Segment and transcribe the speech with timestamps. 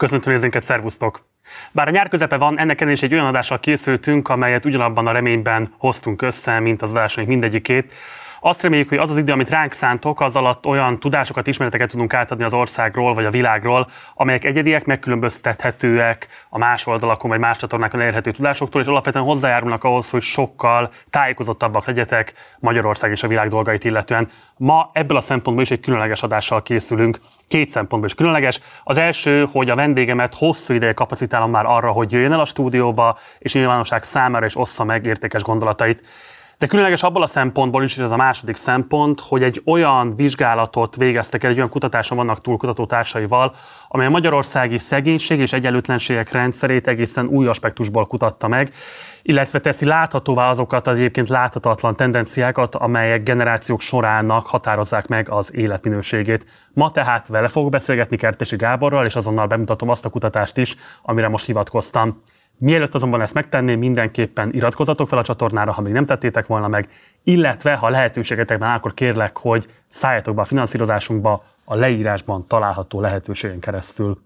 [0.00, 1.20] Köszöntöm nézőinket, szervusztok!
[1.72, 5.12] Bár a nyár közepe van, ennek ellenére is egy olyan adással készültünk, amelyet ugyanabban a
[5.12, 7.92] reményben hoztunk össze, mint az adásaink mindegyikét,
[8.40, 12.14] azt reméljük, hogy az az idő, amit ránk szántok, az alatt olyan tudásokat, ismereteket tudunk
[12.14, 18.00] átadni az országról vagy a világról, amelyek egyediek, megkülönböztethetőek a más oldalakon vagy más csatornákon
[18.00, 23.84] elérhető tudásoktól, és alapvetően hozzájárulnak ahhoz, hogy sokkal tájékozottabbak legyetek Magyarország és a világ dolgait
[23.84, 24.28] illetően.
[24.56, 27.18] Ma ebből a szempontból is egy különleges adással készülünk.
[27.48, 28.60] Két szempontból is különleges.
[28.84, 33.18] Az első, hogy a vendégemet hosszú ideje kapacitálom már arra, hogy jöjjön el a stúdióba,
[33.38, 36.02] és nyilvánosság számára is ossza meg értékes gondolatait.
[36.60, 40.96] De különleges abból a szempontból is, és ez a második szempont, hogy egy olyan vizsgálatot
[40.96, 43.54] végeztek el, egy olyan kutatáson vannak túl kutatótársaival,
[43.88, 48.72] amely a magyarországi szegénység és egyenlőtlenségek rendszerét egészen új aspektusból kutatta meg,
[49.22, 56.46] illetve teszi láthatóvá azokat az egyébként láthatatlan tendenciákat, amelyek generációk sorának határozzák meg az életminőségét.
[56.72, 61.28] Ma tehát vele fogok beszélgetni Kertési Gáborral, és azonnal bemutatom azt a kutatást is, amire
[61.28, 62.22] most hivatkoztam.
[62.60, 66.88] Mielőtt azonban ezt megtenném, mindenképpen iratkozzatok fel a csatornára, ha még nem tettétek volna meg,
[67.22, 73.60] illetve ha lehetőségetek van, akkor kérlek, hogy szálljatok be a finanszírozásunkba a leírásban található lehetőségen
[73.60, 74.20] keresztül.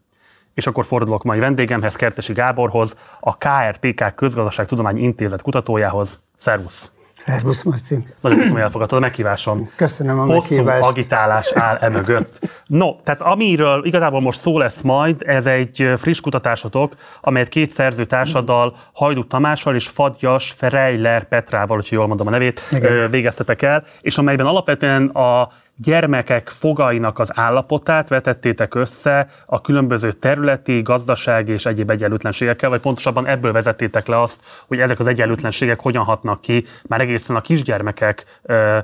[0.55, 6.21] És akkor fordulok mai vendégemhez, Kertesi Gáborhoz, a KRTK Közgazdaságtudományi Intézet kutatójához.
[6.37, 6.94] Szervusz!
[7.27, 7.94] Szervusz, Marci.
[7.94, 9.70] Nagyon köszönöm, hogy elfogadtad a meghívásom.
[9.77, 10.89] Köszönöm a Hosszú meghívást.
[10.89, 12.39] agitálás áll e mögött.
[12.67, 18.77] No, tehát amiről igazából most szó lesz majd, ez egy friss kutatásotok, amelyet két szerzőtársaddal,
[18.92, 23.11] Hajdú Tamással és Fagyas Ferejler Petrával, hogyha jól mondom a nevét, Igen.
[23.11, 30.83] végeztetek el, és amelyben alapvetően a gyermekek fogainak az állapotát vetettétek össze a különböző területi,
[30.83, 36.05] gazdasági és egyéb egyenlőtlenségekkel, vagy pontosabban ebből vezettétek le azt, hogy ezek az egyenlőtlenségek hogyan
[36.05, 38.78] hatnak ki már egészen a kisgyermekek ö,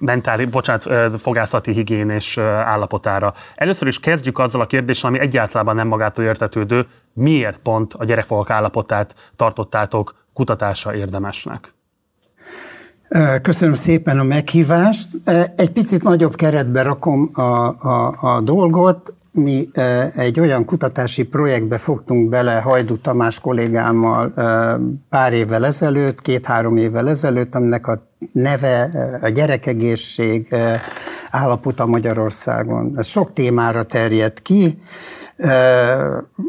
[0.00, 3.34] mentális, bocsánat, ö, fogászati higiénés ö, állapotára.
[3.54, 8.50] Először is kezdjük azzal a kérdéssel, ami egyáltalán nem magától értetődő, miért pont a gyerekfogak
[8.50, 11.72] állapotát tartottátok kutatásra érdemesnek?
[13.42, 15.08] Köszönöm szépen a meghívást.
[15.56, 19.14] Egy picit nagyobb keretbe rakom a, a, a dolgot.
[19.32, 19.68] Mi
[20.14, 24.32] egy olyan kutatási projektbe fogtunk bele Hajdú Tamás kollégámmal
[25.08, 28.90] pár évvel ezelőtt, két-három évvel ezelőtt, aminek a neve
[29.22, 30.54] a gyerekegészség
[31.30, 32.94] állapota Magyarországon.
[32.96, 34.78] Ez sok témára terjed ki.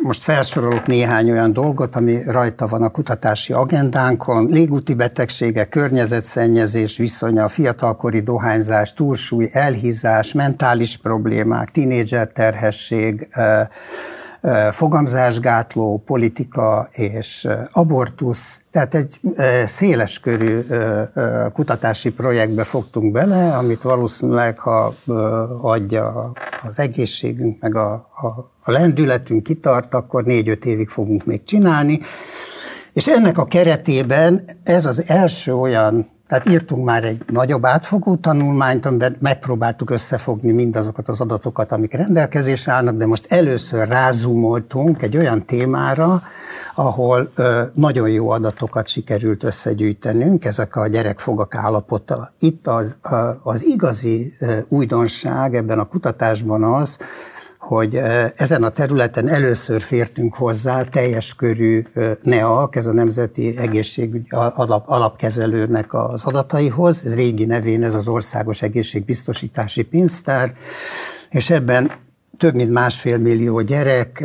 [0.04, 4.46] Most felsorolok néhány olyan dolgot, ami rajta van a kutatási agendánkon.
[4.46, 13.28] Légúti betegségek, környezetszennyezés viszonya, fiatalkori dohányzás, túlsúly, elhízás, mentális problémák, tinédzser terhesség,
[14.72, 18.60] fogamzásgátló, politika és abortusz.
[18.72, 19.20] Tehát egy
[19.66, 20.66] széles körű
[21.54, 24.94] kutatási projektbe fogtunk bele, amit valószínűleg, ha
[25.62, 26.32] adja
[26.68, 28.28] az egészségünk, meg a, a,
[28.64, 32.00] a lendületünk kitart, akkor négy-öt évig fogunk még csinálni.
[32.94, 38.86] És ennek a keretében ez az első olyan tehát írtunk már egy nagyobb átfogó tanulmányt,
[38.86, 45.46] amiben megpróbáltuk összefogni mindazokat az adatokat, amik rendelkezésre állnak, de most először rázumoltunk egy olyan
[45.46, 46.22] témára,
[46.76, 52.32] ahol ö, nagyon jó adatokat sikerült összegyűjtenünk, ezek a gyerekfogak állapota.
[52.40, 52.98] Itt az,
[53.44, 54.34] az igazi
[54.68, 56.98] újdonság ebben a kutatásban az,
[57.62, 57.96] hogy
[58.36, 61.84] ezen a területen először fértünk hozzá teljes körű
[62.22, 68.62] NEAK, ez a Nemzeti Egészségügy alap, Alapkezelőnek az adataihoz, ez régi nevén ez az Országos
[68.62, 70.54] Egészségbiztosítási Pénztár,
[71.30, 71.92] és ebben
[72.38, 74.24] több mint másfél millió gyerek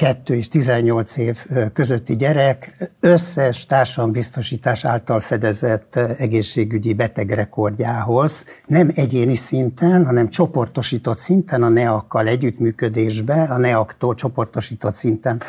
[0.00, 1.38] 2 és 18 év
[1.72, 11.68] közötti gyerek összes társadalombiztosítás által fedezett egészségügyi betegrekordjához nem egyéni szinten, hanem csoportosított szinten a
[11.68, 15.42] NEAK-kal együttműködésbe, a NEAK-tól csoportosított szinten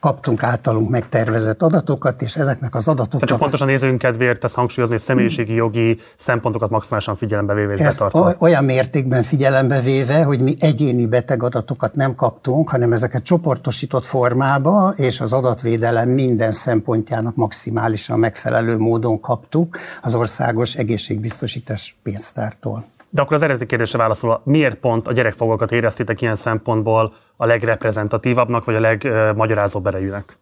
[0.00, 3.28] kaptunk általunk megtervezett adatokat, és ezeknek az adatoknak...
[3.28, 7.80] Csak fontos a nézőink kedvéért ezt hangsúlyozni, hogy személyiségi jogi szempontokat maximálisan figyelembe véve és
[7.80, 8.04] Ezt
[8.38, 14.92] olyan mértékben figyelembe véve, hogy mi egyéni betegadatokat nem kaptunk, hanem ezeket csoportosított biztosított formába,
[14.96, 22.84] és az adatvédelem minden szempontjának maximálisan megfelelő módon kaptuk az országos egészségbiztosítás pénztártól.
[23.10, 28.64] De akkor az eredeti kérdésre válaszolva, miért pont a gyerekfogokat éreztétek ilyen szempontból a legreprezentatívabbnak,
[28.64, 30.38] vagy a legmagyarázóbb erejűnek?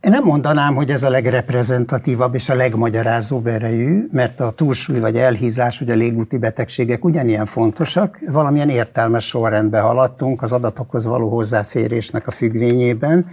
[0.00, 5.16] Én nem mondanám, hogy ez a legreprezentatívabb és a legmagyarázóbb erejű, mert a túlsúly vagy
[5.16, 12.26] elhízás vagy a légúti betegségek ugyanilyen fontosak, valamilyen értelmes sorrendbe haladtunk az adatokhoz való hozzáférésnek
[12.26, 13.26] a függvényében,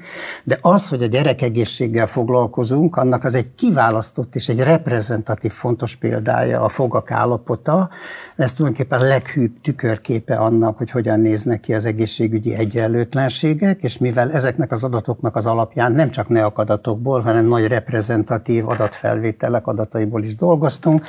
[0.44, 6.62] de az, hogy a gyerekegészséggel foglalkozunk, annak az egy kiválasztott és egy reprezentatív fontos példája
[6.62, 7.90] a fogak állapota,
[8.36, 14.31] ez tulajdonképpen a leghűbb tükörképe annak, hogy hogyan néznek ki az egészségügyi egyenlőtlenségek, és mivel
[14.31, 20.36] ezeknek az adatoknak az alapján nem csak ne adatokból, hanem nagy reprezentatív adatfelvételek adataiból is
[20.36, 21.06] dolgoztunk.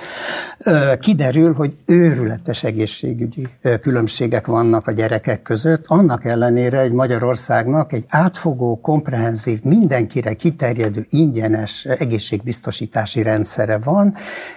[1.01, 3.49] Kiderül, hogy őrületes egészségügyi
[3.81, 11.85] különbségek vannak a gyerekek között, annak ellenére egy Magyarországnak egy átfogó, komprehenzív, mindenkire kiterjedő, ingyenes
[11.85, 14.15] egészségbiztosítási rendszere van,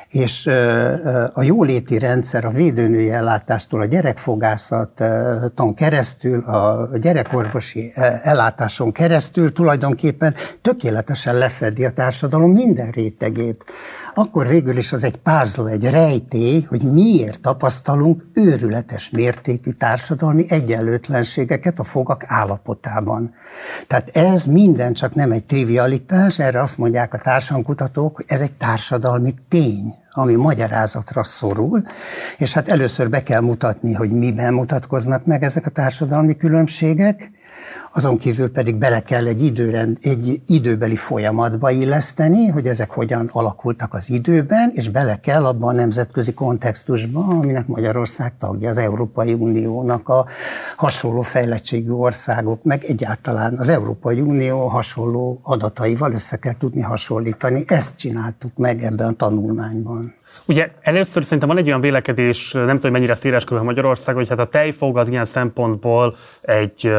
[0.09, 0.47] és
[1.33, 7.91] a jóléti rendszer a védőnői ellátástól a gyerekfogászaton keresztül, a gyerekorvosi
[8.23, 10.35] ellátáson keresztül tulajdonképpen
[10.81, 13.63] tökéletesen lefedi a társadalom minden rétegét.
[14.13, 21.79] Akkor végül is az egy puzzle, egy rejtély, hogy miért tapasztalunk őrületes mértékű társadalmi egyenlőtlenségeket
[21.79, 23.33] a fogak állapotában.
[23.87, 28.53] Tehát ez minden csak nem egy trivialitás, erre azt mondják a társadalomkutatók, hogy ez egy
[28.53, 31.83] társadalmi tény ami magyarázatra szorul,
[32.37, 37.31] és hát először be kell mutatni, hogy miben mutatkoznak meg ezek a társadalmi különbségek,
[37.93, 43.93] azon kívül pedig bele kell egy, időrend, egy időbeli folyamatba illeszteni, hogy ezek hogyan alakultak
[43.93, 50.09] az időben, és bele kell abban a nemzetközi kontextusba, aminek Magyarország tagja, az Európai Uniónak
[50.09, 50.25] a
[50.75, 57.63] hasonló fejlettségű országok, meg egyáltalán az Európai Unió hasonló adataival össze kell tudni hasonlítani.
[57.67, 60.19] Ezt csináltuk meg ebben a tanulmányban.
[60.45, 64.39] Ugye először szerintem van egy olyan vélekedés, nem tudom, hogy mennyire ezt Magyarország, hogy hát
[64.39, 66.91] a tejfog az ilyen szempontból egy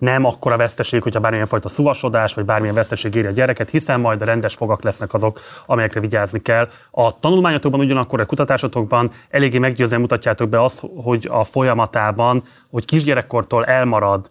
[0.00, 4.22] nem akkora veszteség, hogyha bármilyen fajta szuvasodás, vagy bármilyen veszteség éri a gyereket, hiszen majd
[4.22, 6.68] a rendes fogak lesznek azok, amelyekre vigyázni kell.
[6.90, 13.64] A tanulmányotokban ugyanakkor a kutatásotokban eléggé meggyőzően mutatjátok be azt, hogy a folyamatában, hogy kisgyerekkortól
[13.64, 14.30] elmarad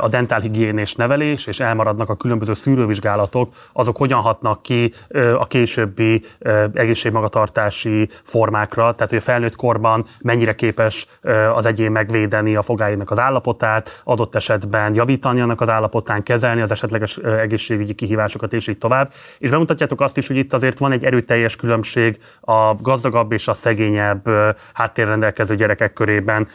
[0.00, 4.94] a dentálhigiénés nevelés, és elmaradnak a különböző szűrővizsgálatok, azok hogyan hatnak ki
[5.38, 6.24] a későbbi
[6.72, 11.06] egészségmagatartási formákra, tehát hogy a felnőtt korban mennyire képes
[11.54, 16.70] az egyén megvédeni a fogáinak az állapotát, adott esetben javítani annak az állapotán, kezelni az
[16.70, 19.12] esetleges egészségügyi kihívásokat, és így tovább.
[19.38, 23.54] És bemutatjátok azt is, hogy itt azért van egy erőteljes különbség a gazdagabb és a
[23.54, 24.28] szegényebb
[24.74, 26.48] háttérrendelkező gyerekek körében.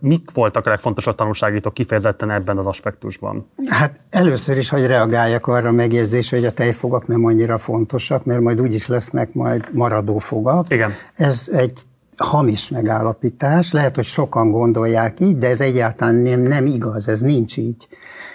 [0.00, 3.46] Mik voltak a legfontosabb tanulságítok kifejezetten ebben az aspektusban?
[3.68, 8.40] Hát először is, hogy reagáljak arra a megjegyzésre, hogy a tejfogak nem annyira fontosak, mert
[8.40, 10.70] majd úgyis lesznek majd maradó fogak.
[10.70, 10.92] Igen.
[11.14, 11.80] Ez egy
[12.16, 17.56] hamis megállapítás, lehet, hogy sokan gondolják így, de ez egyáltalán nem, nem igaz, ez nincs
[17.56, 17.88] így.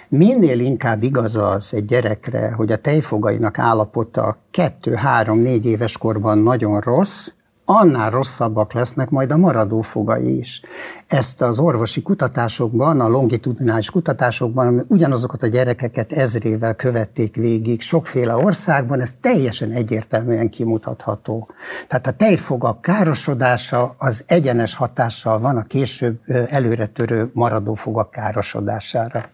[0.08, 7.28] Minél inkább igaz az egy gyerekre, hogy a tejfogainak állapota 2-3-4 éves korban nagyon rossz,
[7.70, 10.60] annál rosszabbak lesznek majd a maradó fogai is.
[11.06, 18.36] Ezt az orvosi kutatásokban, a longitudinális kutatásokban, ami ugyanazokat a gyerekeket ezrével követték végig sokféle
[18.36, 21.48] országban, ez teljesen egyértelműen kimutatható.
[21.88, 29.28] Tehát a tejfogak károsodása az egyenes hatással van a később előretörő maradófogak károsodására.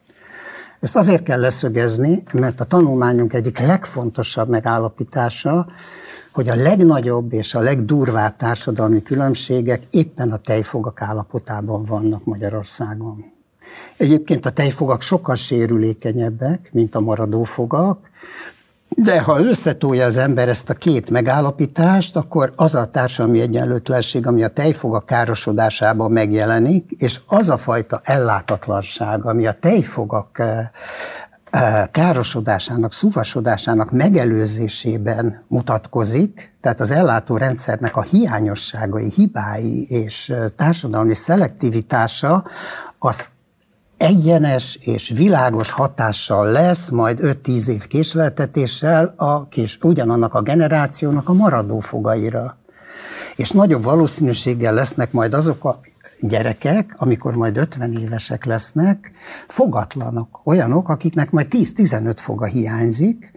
[0.80, 5.66] Ezt azért kell leszögezni, mert a tanulmányunk egyik legfontosabb megállapítása,
[6.32, 13.24] hogy a legnagyobb és a legdurvább társadalmi különbségek éppen a tejfogak állapotában vannak Magyarországon.
[13.96, 18.10] Egyébként a tejfogak sokkal sérülékenyebbek, mint a maradófogak,
[18.98, 24.42] de ha összetolja az ember ezt a két megállapítást, akkor az a társadalmi egyenlőtlenség, ami
[24.42, 30.68] a tejfogak károsodásában megjelenik, és az a fajta ellátatlanság, ami a tejfogak eh,
[31.90, 42.44] károsodásának, szuvasodásának megelőzésében mutatkozik, tehát az ellátórendszernek a hiányosságai, hibái és társadalmi szelektivitása
[42.98, 43.28] az
[43.96, 51.32] egyenes és világos hatással lesz, majd 5-10 év késleltetéssel a kés, ugyanannak a generációnak a
[51.32, 52.58] maradó fogaira.
[53.36, 55.80] És nagyobb valószínűséggel lesznek majd azok a
[56.20, 59.10] gyerekek, amikor majd 50 évesek lesznek,
[59.48, 63.32] fogatlanok, olyanok, akiknek majd 10-15 foga hiányzik,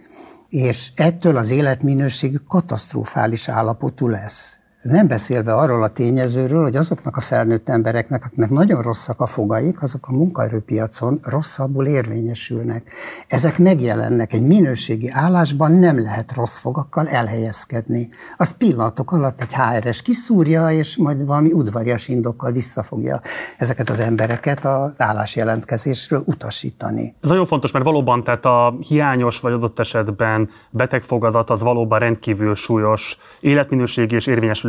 [0.48, 4.59] és ettől az életminőségük katasztrofális állapotú lesz.
[4.82, 9.82] Nem beszélve arról a tényezőről, hogy azoknak a felnőtt embereknek, akiknek nagyon rosszak a fogaik,
[9.82, 12.92] azok a munkaerőpiacon rosszabbul érvényesülnek.
[13.28, 14.32] Ezek megjelennek.
[14.32, 18.08] Egy minőségi állásban nem lehet rossz fogakkal elhelyezkedni.
[18.36, 23.20] Az pillanatok alatt egy HRS kiszúrja, és majd valami udvarias indokkal visszafogja
[23.58, 27.14] ezeket az embereket az állásjelentkezésről utasítani.
[27.20, 32.54] Ez nagyon fontos, mert valóban tehát a hiányos vagy adott esetben betegfogazat az valóban rendkívül
[32.54, 34.68] súlyos életminőségi és érvényesülési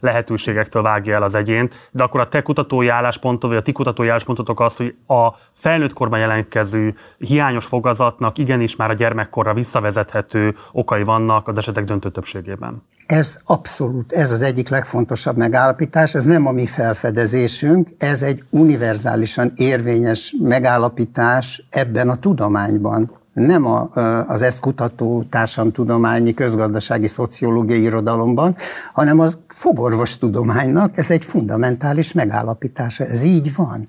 [0.00, 4.08] lehetőségektől vágja el az egyént, de akkor a te kutatói álláspontod, vagy a ti kutatói
[4.08, 11.02] álláspontotok az, hogy a felnőtt korban jelentkező hiányos fogazatnak igenis már a gyermekkorra visszavezethető okai
[11.02, 12.82] vannak az esetek döntő többségében.
[13.06, 19.52] Ez abszolút, ez az egyik legfontosabb megállapítás, ez nem a mi felfedezésünk, ez egy univerzálisan
[19.56, 23.90] érvényes megállapítás ebben a tudományban nem a,
[24.28, 28.56] az ezt kutató társadalomtudományi, közgazdasági, szociológiai irodalomban,
[28.92, 33.04] hanem az fogorvos tudománynak ez egy fundamentális megállapítása.
[33.04, 33.88] Ez így van.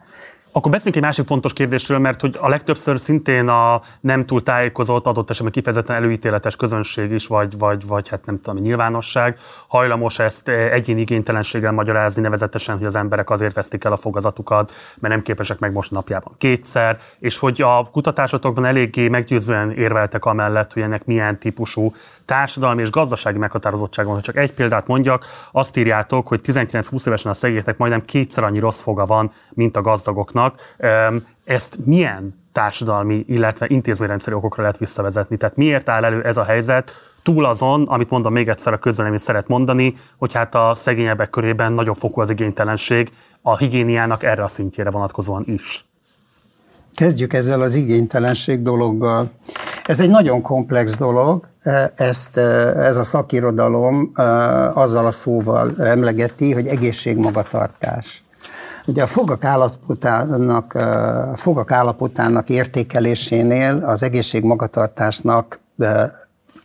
[0.53, 5.05] Akkor beszéljünk egy másik fontos kérdésről, mert hogy a legtöbbször szintén a nem túl tájékozott,
[5.05, 9.38] adott esetben kifejezetten előítéletes közönség is, vagy, vagy, vagy hát nem tudom, nyilvánosság.
[9.67, 15.13] Hajlamos ezt egyéni igénytelenséggel magyarázni, nevezetesen, hogy az emberek azért vesztik el a fogazatukat, mert
[15.13, 21.05] nem képesek megmosni napjában kétszer, és hogy a kutatásotokban eléggé meggyőzően érveltek amellett, hogy ennek
[21.05, 21.93] milyen típusú
[22.25, 24.16] társadalmi és gazdasági meghatározottság van.
[24.16, 28.60] Ha csak egy példát mondjak, azt írjátok, hogy 19-20 évesen a szegényeknek majdnem kétszer annyi
[28.60, 30.75] rossz foga van, mint a gazdagoknak.
[31.44, 35.38] Ezt milyen társadalmi, illetve intézményrendszeri okokra lehet visszavezetni?
[35.38, 39.20] Tehát miért áll elő ez a helyzet, túl azon, amit mondom még egyszer a közvélemény
[39.20, 43.12] szeret mondani, hogy hát a szegényebbek körében nagyobb fokú az igénytelenség,
[43.42, 45.86] a higiéniának erre a szintjére vonatkozóan is.
[46.96, 49.32] Kezdjük ezzel az igénytelenség dologgal.
[49.91, 51.48] Ez egy nagyon komplex dolog,
[51.95, 54.12] ezt, ez a szakirodalom
[54.74, 58.24] azzal a szóval emlegeti, hogy egészségmagatartás.
[58.86, 60.74] Ugye a fogak állapotának,
[61.33, 65.60] a fogak állapotának értékelésénél az egészségmagatartásnak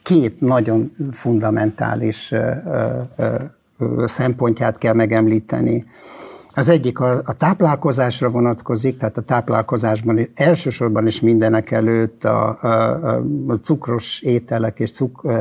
[0.02, 2.34] két nagyon fundamentális
[4.04, 5.86] szempontját kell megemlíteni.
[6.56, 13.16] Az egyik a, a táplálkozásra vonatkozik, tehát a táplálkozásban elsősorban is mindenek előtt a, a,
[13.46, 15.32] a cukros ételek és cuk,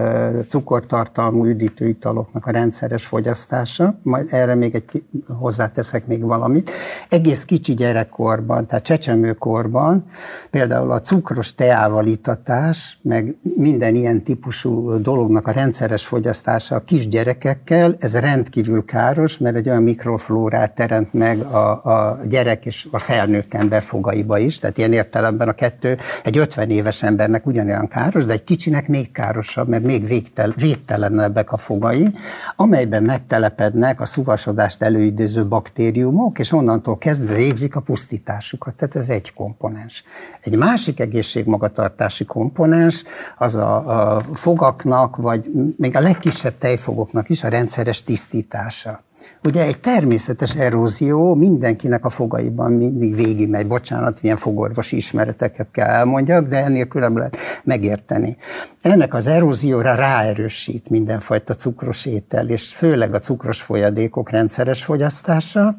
[0.48, 5.04] cukortartalmú üdítő italoknak a rendszeres fogyasztása, majd erre még egy
[5.40, 6.72] hozzáteszek még valamit.
[7.10, 10.06] Egész kicsi gyerekkorban, tehát csecsemőkorban
[10.50, 17.96] például a cukros teával itatás, meg minden ilyen típusú dolognak a rendszeres fogyasztása a kisgyerekekkel,
[18.00, 23.00] ez rendkívül káros, mert egy olyan mikroflórát teremt jelent meg a, a gyerek és a
[23.00, 28.26] felnőtt ember fogaiba is, tehát ilyen értelemben a kettő egy 50 éves embernek ugyanolyan káros,
[28.26, 32.08] de egy kicsinek még károsabb, mert még végtel, védtelenebbek a fogai,
[32.56, 38.76] amelyben megtelepednek a szuvasodást előidéző baktériumok, és onnantól kezdve végzik a pusztításukat.
[38.76, 40.04] Tehát ez egy komponens.
[40.42, 43.04] Egy másik egészségmagatartási komponens
[43.38, 49.05] az a, a fogaknak, vagy még a legkisebb tejfogoknak is a rendszeres tisztítása.
[49.44, 53.68] Ugye egy természetes erózió mindenkinek a fogaiban mindig végig megy.
[53.68, 58.38] Bocsánat, ilyen fogorvosi ismereteket kell elmondjak, de ennél nem lehet megérteni.
[58.82, 65.78] Ennek az erózióra ráerősít mindenfajta cukros étel, és főleg a cukros folyadékok rendszeres fogyasztása,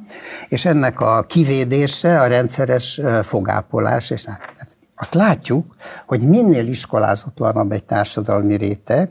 [0.49, 5.75] és ennek a kivédése a rendszeres fogápolás, és hát azt látjuk,
[6.07, 9.11] hogy minél iskolázatlanabb egy társadalmi réteg,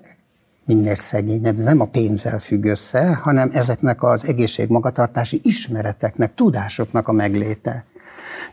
[0.66, 7.86] minél szegényebb, nem a pénzzel függ össze, hanem ezeknek az egészségmagatartási ismereteknek, tudásoknak a megléte.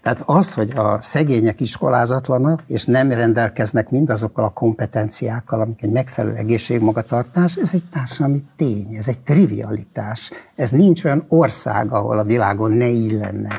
[0.03, 6.35] Tehát az, hogy a szegények iskolázatlanak, és nem rendelkeznek mindazokkal a kompetenciákkal, amik egy megfelelő
[6.35, 10.31] egészségmagatartás, ez egy társadalmi tény, ez egy trivialitás.
[10.55, 13.59] Ez nincs olyan ország, ahol a világon ne így lenne.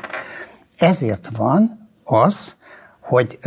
[0.78, 2.56] Ezért van az,
[3.00, 3.38] hogy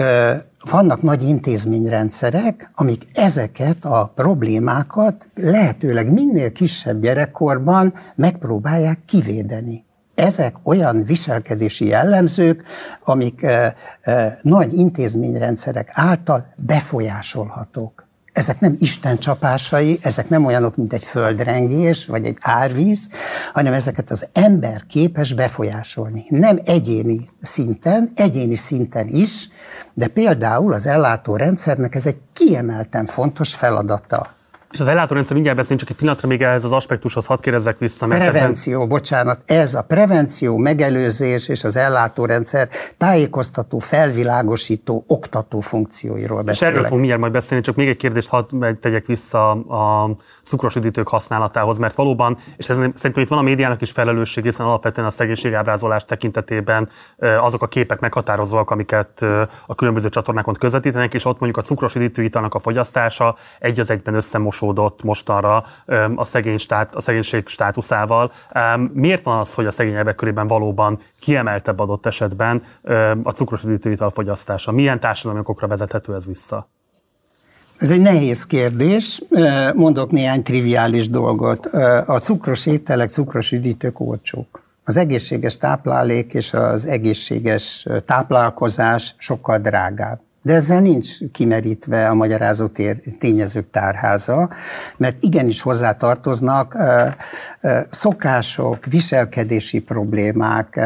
[0.64, 9.86] vannak nagy intézményrendszerek, amik ezeket a problémákat lehetőleg minél kisebb gyerekkorban megpróbálják kivédeni.
[10.16, 12.64] Ezek olyan viselkedési jellemzők,
[13.04, 18.07] amik e, e, nagy intézményrendszerek által befolyásolhatók.
[18.38, 23.10] Ezek nem Isten csapásai, ezek nem olyanok, mint egy földrengés, vagy egy árvíz,
[23.53, 26.25] hanem ezeket az ember képes befolyásolni.
[26.29, 29.50] Nem egyéni szinten, egyéni szinten is,
[29.94, 34.37] de például az ellátórendszernek ez egy kiemelten fontos feladata.
[34.78, 38.06] És az ellátórendszer mindjárt beszélünk, csak egy pillanatra még ehhez az aspektushoz hadd kérdezzek vissza.
[38.06, 38.88] Mert prevenció, ebben...
[38.88, 46.62] bocsánat, ez a prevenció, megelőzés és az ellátórendszer tájékoztató, felvilágosító, oktató funkcióiról beszélek.
[46.62, 50.76] És erről fogunk mindjárt majd beszélni, csak még egy kérdést hadd tegyek vissza a cukros
[50.76, 55.08] üdítők használatához, mert valóban, és ez szerintem itt van a médiának is felelősség, hiszen alapvetően
[55.08, 56.90] a szegénységábrázolás tekintetében
[57.42, 59.26] azok a képek meghatározóak, amiket
[59.66, 64.14] a különböző csatornákon közvetítenek, és ott mondjuk a cukros üdítőitalnak a fogyasztása egy az egyben
[64.68, 65.66] összemosódott mostanra
[66.16, 68.32] a, szegény stát, a szegénység státuszával.
[68.94, 72.64] Miért van az, hogy a szegényebbek körében valóban kiemeltebb adott esetben
[73.24, 74.72] a cukros üdítőital fogyasztása?
[74.72, 76.68] Milyen társadalmi okokra vezethető ez vissza?
[77.78, 79.24] Ez egy nehéz kérdés,
[79.76, 81.66] mondok néhány triviális dolgot.
[82.06, 84.66] A cukros ételek, cukros üdítők olcsók.
[84.84, 90.20] Az egészséges táplálék és az egészséges táplálkozás sokkal drágább.
[90.48, 92.68] De ezzel nincs kimerítve a magyarázó
[93.20, 94.50] tényezők tárháza,
[94.98, 96.77] mert igenis hozzátartoznak
[97.89, 100.80] szokások, viselkedési problémák,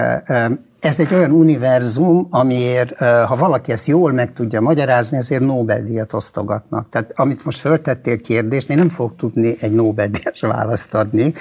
[0.80, 6.89] ez egy olyan univerzum, amiért, ha valaki ezt jól meg tudja magyarázni, ezért Nobel-díjat osztogatnak.
[6.89, 11.34] Tehát amit most föltettél kérdést, én nem fogok tudni egy Nobel-díjas választ adni,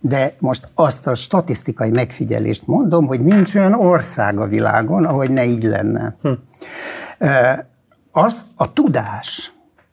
[0.00, 5.44] de most azt a statisztikai megfigyelést mondom, hogy nincs olyan ország a világon, ahogy ne
[5.44, 6.16] így lenne.
[6.22, 6.28] Hm.
[8.12, 9.52] Az a tudás,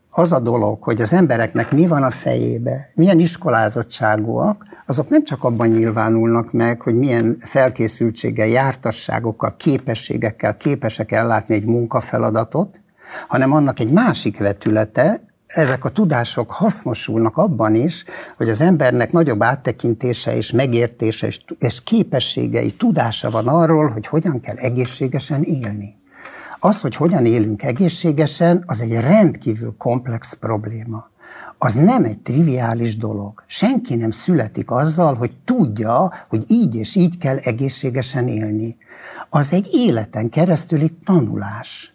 [0.09, 5.43] az a dolog, hogy az embereknek mi van a fejébe, milyen iskolázottságúak, azok nem csak
[5.43, 12.81] abban nyilvánulnak meg, hogy milyen felkészültséggel, jártasságokkal, képességekkel képesek ellátni egy munkafeladatot,
[13.27, 18.03] hanem annak egy másik vetülete, ezek a tudások hasznosulnak abban is,
[18.37, 24.39] hogy az embernek nagyobb áttekintése és megértése és, és képességei, tudása van arról, hogy hogyan
[24.39, 26.01] kell egészségesen élni.
[26.65, 31.11] Az, hogy hogyan élünk egészségesen, az egy rendkívül komplex probléma
[31.57, 33.43] az nem egy triviális dolog.
[33.47, 38.77] Senki nem születik azzal, hogy tudja, hogy így és így kell egészségesen élni.
[39.29, 41.92] Az egy életen keresztüli tanulás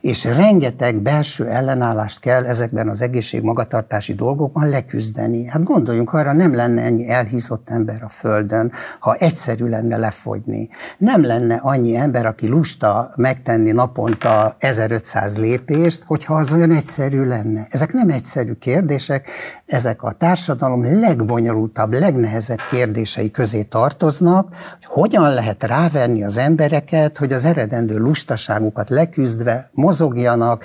[0.00, 5.46] és rengeteg belső ellenállást kell ezekben az egészség magatartási dolgokban leküzdeni.
[5.46, 10.68] Hát gondoljunk arra, nem lenne ennyi elhízott ember a Földön, ha egyszerű lenne lefogyni.
[10.98, 17.66] Nem lenne annyi ember, aki lusta megtenni naponta 1500 lépést, hogyha az olyan egyszerű lenne.
[17.70, 19.28] Ezek nem egyszerű kérdések,
[19.68, 27.32] ezek a társadalom legbonyolultabb, legnehezebb kérdései közé tartoznak, hogy hogyan lehet rávenni az embereket, hogy
[27.32, 30.64] az eredendő lustaságukat leküzdve mozogjanak,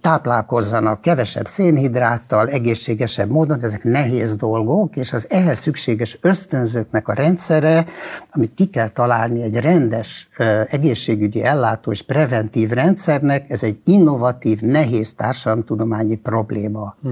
[0.00, 7.84] táplálkozzanak kevesebb szénhidráttal, egészségesebb módon, ezek nehéz dolgok, és az ehhez szükséges ösztönzőknek a rendszere,
[8.30, 10.28] amit ki kell találni egy rendes
[10.70, 16.96] egészségügyi ellátó és preventív rendszernek, ez egy innovatív, nehéz társadalomtudományi probléma.
[17.02, 17.10] Hm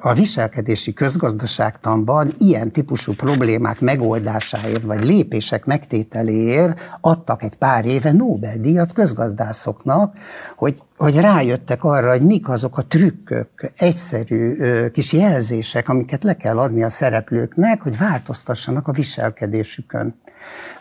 [0.00, 8.92] a viselkedési közgazdaságtanban ilyen típusú problémák megoldásáért, vagy lépések megtételéért adtak egy pár éve Nobel-díjat
[8.92, 10.16] közgazdászoknak,
[10.56, 14.56] hogy, hogy rájöttek arra, hogy mik azok a trükkök, egyszerű
[14.92, 20.14] kis jelzések, amiket le kell adni a szereplőknek, hogy változtassanak a viselkedésükön.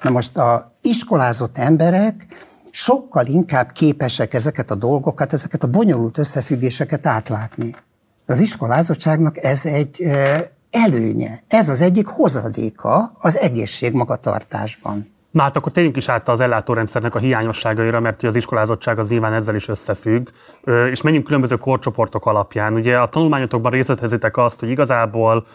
[0.02, 2.26] Na most a iskolázott emberek
[2.72, 7.76] sokkal inkább képesek ezeket a dolgokat, ezeket a bonyolult összefüggéseket átlátni.
[8.26, 10.04] Az iskolázottságnak ez egy
[10.72, 15.12] előnye, ez az egyik hozadéka az egészség magatartásban.
[15.32, 19.34] Na hát akkor térjünk is át az ellátórendszernek a hiányosságaira, mert az iskolázottság az nyilván
[19.34, 20.28] ezzel is összefügg,
[20.92, 22.74] és menjünk különböző korcsoportok alapján.
[22.74, 25.46] Ugye a tanulmányotokban részletezitek azt, hogy igazából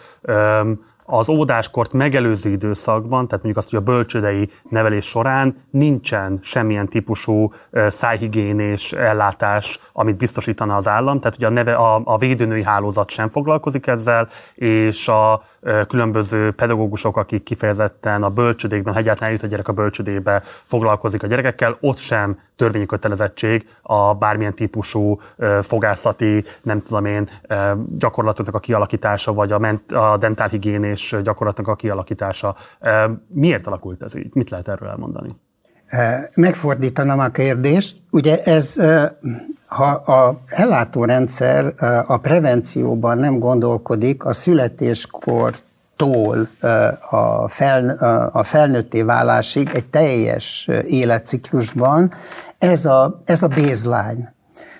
[1.11, 7.51] az óvodáskort megelőző időszakban, tehát mondjuk azt, hogy a bölcsödei nevelés során nincsen semmilyen típusú
[7.87, 13.29] szájhigiénés ellátás, amit biztosítana az állam, tehát ugye a, neve, a, a védőnői hálózat sem
[13.29, 15.43] foglalkozik ezzel, és a
[15.87, 21.27] különböző pedagógusok, akik kifejezetten a bölcsödékben, ha egyáltalán eljut a gyerek a bölcsödébe, foglalkozik a
[21.27, 25.19] gyerekekkel, ott sem törvényi kötelezettség a bármilyen típusú
[25.61, 27.29] fogászati, nem tudom én,
[27.97, 32.55] gyakorlatoknak a kialakítása, vagy a, ment, a dentálhigiénés gyakorlatnak a kialakítása.
[33.27, 34.35] Miért alakult ez így?
[34.35, 35.35] Mit lehet erről elmondani?
[36.33, 37.97] Megfordítanám a kérdést.
[38.11, 38.75] Ugye ez,
[39.65, 41.73] ha a ellátórendszer
[42.07, 45.55] a prevencióban nem gondolkodik, a születéskor
[45.95, 46.49] tól
[47.09, 47.89] a, fel,
[48.31, 52.13] a felnőtté válásig egy teljes életciklusban
[52.57, 54.33] ez a, ez a baseline.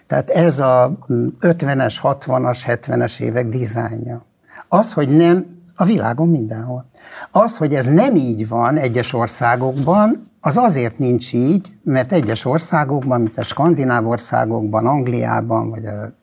[0.07, 0.97] Tehát ez a
[1.41, 4.25] 50-es, 60-as, 70-es évek dizájnja.
[4.67, 5.45] Az, hogy nem,
[5.79, 6.85] a világon mindenhol.
[7.31, 13.21] Az, hogy ez nem így van egyes országokban, az azért nincs így, mert egyes országokban,
[13.21, 16.13] mint a skandináv országokban, Angliában, vagy a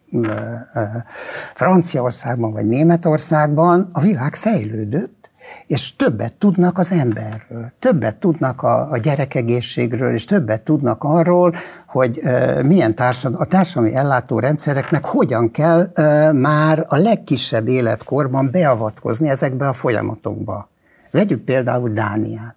[1.55, 5.16] Franciaországban vagy Németországban a világ fejlődött,
[5.67, 11.55] és többet tudnak az emberről, többet tudnak a, a gyerekegészségről, és többet tudnak arról,
[11.87, 19.29] hogy uh, milyen társadalmi, a társadalmi ellátórendszereknek hogyan kell uh, már a legkisebb életkorban beavatkozni
[19.29, 20.69] ezekbe a folyamatokba.
[21.11, 22.57] Vegyük például Dániát.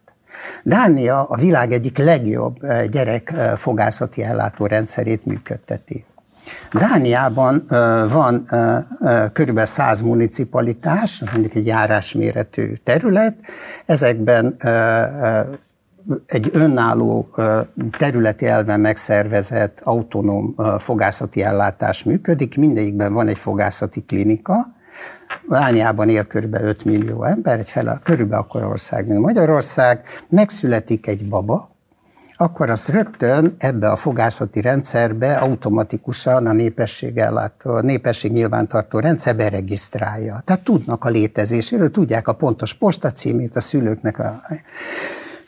[0.63, 2.58] Dánia a világ egyik legjobb
[2.91, 6.06] gyerekfogászati ellátórendszerét működteti.
[6.71, 7.65] Dániában
[8.12, 8.45] van
[9.33, 13.35] körülbelül 100 municipalitás, mondjuk egy járásméretű terület,
[13.85, 14.55] ezekben
[16.25, 17.29] egy önálló
[17.97, 24.77] területi elven megszervezett autonóm fogászati ellátás működik, mindegyikben van egy fogászati klinika,
[25.49, 26.55] Dániában él kb.
[26.62, 31.69] 5 millió ember, egy fele körülbelül akkor ország, mint Magyarország, megszületik egy baba,
[32.41, 40.41] akkor azt rögtön ebbe a fogászati rendszerbe automatikusan a népességellátó, a népesség nyilvántartó rendszer beregisztrálja.
[40.45, 44.41] Tehát tudnak a létezéséről, tudják a pontos postacímét a szülőknek a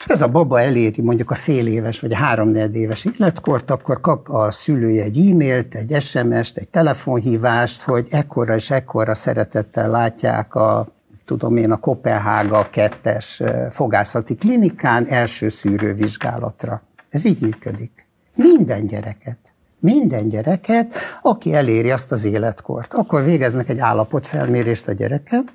[0.06, 4.28] ez a baba eléri mondjuk a fél éves vagy a három éves életkort, akkor kap
[4.28, 10.86] a szülője egy e-mailt, egy SMS-t, egy telefonhívást, hogy ekkora és ekkora szeretettel látják a
[11.32, 16.82] tudom én, a Kopenhága kettes fogászati klinikán első szűrővizsgálatra.
[17.08, 18.06] Ez így működik.
[18.34, 19.38] Minden gyereket.
[19.78, 22.94] Minden gyereket, aki eléri azt az életkort.
[22.94, 25.48] Akkor végeznek egy állapotfelmérést a gyereken,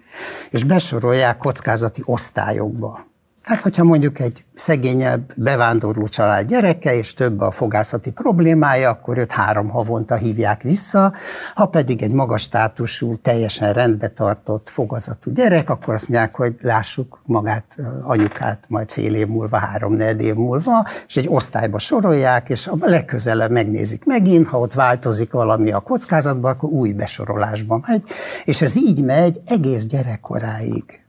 [0.49, 3.05] és besorolják kockázati osztályokba.
[3.47, 9.31] Tehát, hogyha mondjuk egy szegényebb bevándorló család gyereke, és több a fogászati problémája, akkor őt
[9.31, 11.13] három havonta hívják vissza,
[11.55, 17.21] ha pedig egy magas státusú, teljesen rendbe tartott fogazatú gyerek, akkor azt mondják, hogy lássuk
[17.25, 22.75] magát, anyukát majd fél év múlva, három év múlva, és egy osztályba sorolják, és a
[22.79, 28.03] legközelebb megnézik megint, ha ott változik valami a kockázatban, akkor új besorolásban megy,
[28.45, 31.06] és ez így megy egész gyerekkoráig.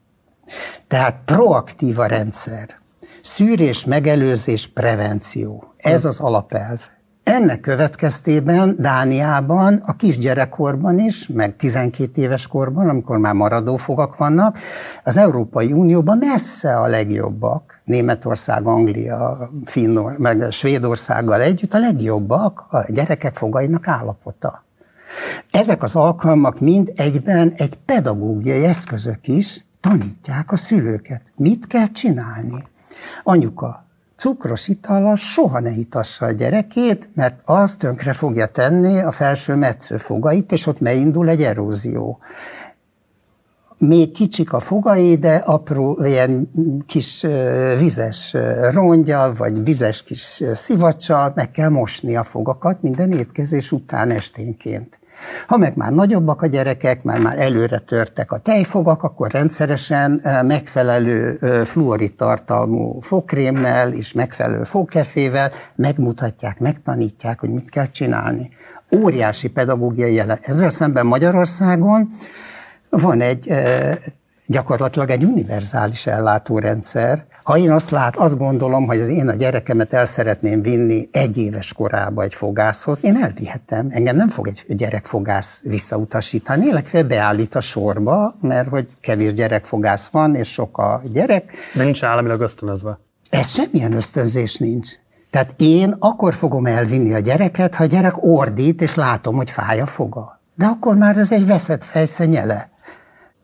[0.86, 2.68] Tehát proaktív a rendszer.
[3.22, 5.74] Szűrés, megelőzés, prevenció.
[5.76, 6.80] Ez az alapelv.
[7.22, 14.58] Ennek következtében Dániában a kisgyerekkorban is, meg 12 éves korban, amikor már maradó fogak vannak,
[15.04, 22.84] az Európai Unióban messze a legjobbak, Németország, Anglia, Finnor, meg Svédországgal együtt a legjobbak a
[22.88, 24.64] gyerekek fogainak állapota.
[25.50, 31.22] Ezek az alkalmak mind egyben egy pedagógiai eszközök is, tanítják a szülőket.
[31.36, 32.68] Mit kell csinálni?
[33.22, 33.86] Anyuka,
[34.16, 40.52] cukros itallal soha ne hitassa a gyerekét, mert az tönkre fogja tenni a felső metszőfogait,
[40.52, 42.18] és ott megindul egy erózió.
[43.78, 46.48] Még kicsik a fogai, de apró ilyen
[46.86, 47.26] kis
[47.78, 48.36] vizes
[48.70, 54.97] rongyal, vagy vizes kis szivacsal meg kell mosni a fogakat minden étkezés után esténként.
[55.46, 61.38] Ha meg már nagyobbak a gyerekek, már már előre törtek a tejfogak, akkor rendszeresen megfelelő
[61.64, 68.50] fluorid tartalmú fogkrémmel és megfelelő fogkefével megmutatják, megtanítják, hogy mit kell csinálni.
[68.96, 70.38] Óriási pedagógiai jelen.
[70.40, 72.08] Ezzel szemben Magyarországon
[72.90, 73.52] van egy
[74.46, 79.92] gyakorlatilag egy univerzális ellátórendszer, ha én azt lát, azt gondolom, hogy az én a gyerekemet
[79.92, 83.86] el szeretném vinni egy éves korába egy fogászhoz, én elvihetem.
[83.90, 90.34] Engem nem fog egy gyerekfogász visszautasítani, legfeljebb beállít a sorba, mert hogy kevés gyerekfogász van,
[90.34, 91.52] és sok a gyerek.
[91.74, 92.98] De nincs államilag ösztönözve.
[93.30, 94.88] Ez semmilyen ösztönzés nincs.
[95.30, 99.80] Tehát én akkor fogom elvinni a gyereket, ha a gyerek ordít, és látom, hogy fáj
[99.80, 100.40] a foga.
[100.54, 102.70] De akkor már ez egy veszett fejszenyele.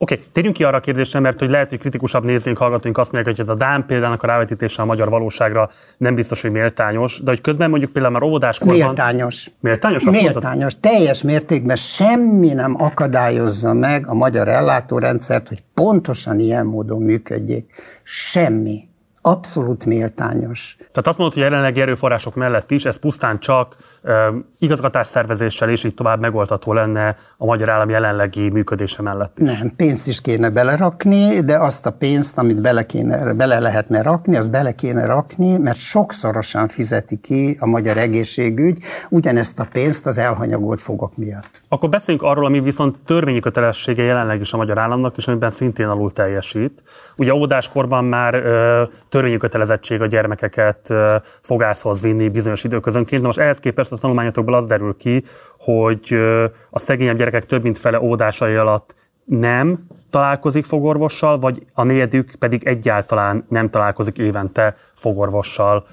[0.05, 3.13] Oké, okay, térjünk ki arra a kérdésre, mert hogy lehet, hogy kritikusabb nézőink, hallgatóink azt
[3.13, 7.21] mondják, hogy ez a Dán példának a rávetítése a magyar valóságra nem biztos, hogy méltányos,
[7.23, 8.77] de hogy közben mondjuk például már óvodáskorban...
[8.77, 9.51] Méltányos.
[9.61, 10.05] Méltányos?
[10.05, 10.59] Azt méltányos.
[10.59, 10.81] Mondtad?
[10.81, 17.75] Teljes mértékben semmi nem akadályozza meg a magyar ellátórendszert, hogy pontosan ilyen módon működjék.
[18.03, 18.89] Semmi
[19.21, 20.77] abszolút méltányos.
[20.79, 23.77] Tehát azt mondod, hogy jelenlegi erőforrások mellett is ez pusztán csak
[24.59, 29.59] igazgatásszervezéssel és így tovább megoldható lenne a magyar állam jelenlegi működése mellett is.
[29.59, 34.37] Nem, pénzt is kéne belerakni, de azt a pénzt, amit bele, kéne, bele lehetne rakni,
[34.37, 38.79] azt bele kéne rakni, mert sokszorosan fizeti ki a magyar egészségügy
[39.11, 41.63] ugyanezt a pénzt az elhanyagolt fogok miatt.
[41.69, 45.87] Akkor beszéljünk arról, ami viszont törvényi kötelessége jelenleg is a magyar államnak, és amiben szintén
[45.87, 46.83] alul teljesít.
[47.17, 53.21] Ugye óvodáskorban már ö, törvényi kötelezettség a gyermekeket ö, fogászhoz vinni bizonyos időközönként.
[53.21, 55.25] Na most ehhez képest a tanulmányokból az derül ki,
[55.59, 56.15] hogy
[56.71, 62.65] a szegényebb gyerekek több mint fele óvodásai alatt nem találkozik fogorvossal, vagy a negyedük pedig
[62.65, 65.87] egyáltalán nem találkozik évente fogorvossal.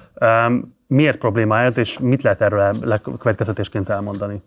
[0.86, 2.74] Miért probléma ez, és mit lehet erről
[3.18, 4.42] következetésként elmondani?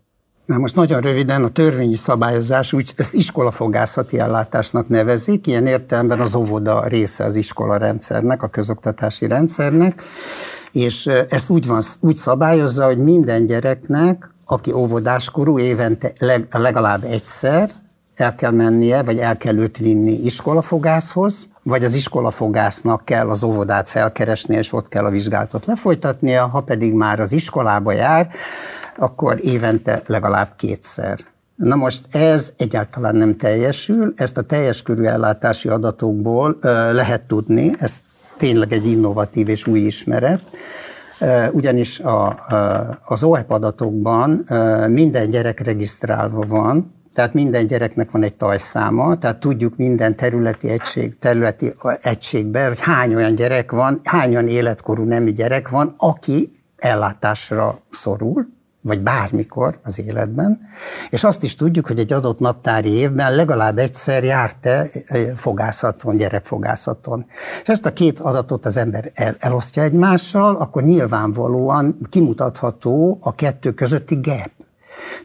[0.45, 6.35] Na most nagyon röviden a törvényi szabályozás úgy ezt iskolafogászati ellátásnak nevezik, ilyen értelemben az
[6.35, 10.01] óvoda része az iskola rendszernek, a közoktatási rendszernek,
[10.75, 16.13] és ezt úgy, van, úgy szabályozza, hogy minden gyereknek, aki óvodáskorú, évente
[16.51, 17.69] legalább egyszer
[18.15, 23.89] el kell mennie, vagy el kell őt vinni iskolafogászhoz, vagy az iskolafogásznak kell az óvodát
[23.89, 28.29] felkeresni, és ott kell a vizsgálatot lefolytatnia, ha pedig már az iskolába jár,
[28.97, 31.19] akkor évente legalább kétszer.
[31.55, 36.57] Na most ez egyáltalán nem teljesül, ezt a teljes körű ellátási adatokból
[36.91, 37.93] lehet tudni, ez
[38.37, 40.41] tényleg egy innovatív és új ismeret,
[41.51, 42.45] ugyanis a,
[43.05, 44.45] az OEP adatokban
[44.87, 51.17] minden gyerek regisztrálva van, tehát minden gyereknek van egy tajszáma, tehát tudjuk minden területi egység,
[51.19, 57.79] területi egységben, hogy hány olyan gyerek van, hány olyan életkorú nemű gyerek van, aki ellátásra
[57.91, 58.47] szorul,
[58.85, 60.59] vagy bármikor az életben,
[61.09, 64.89] és azt is tudjuk, hogy egy adott naptári évben legalább egyszer járt-e
[65.35, 67.25] fogászaton, gyerekfogászaton.
[67.61, 73.71] És ezt a két adatot az ember el, elosztja egymással, akkor nyilvánvalóan kimutatható a kettő
[73.71, 74.51] közötti gap.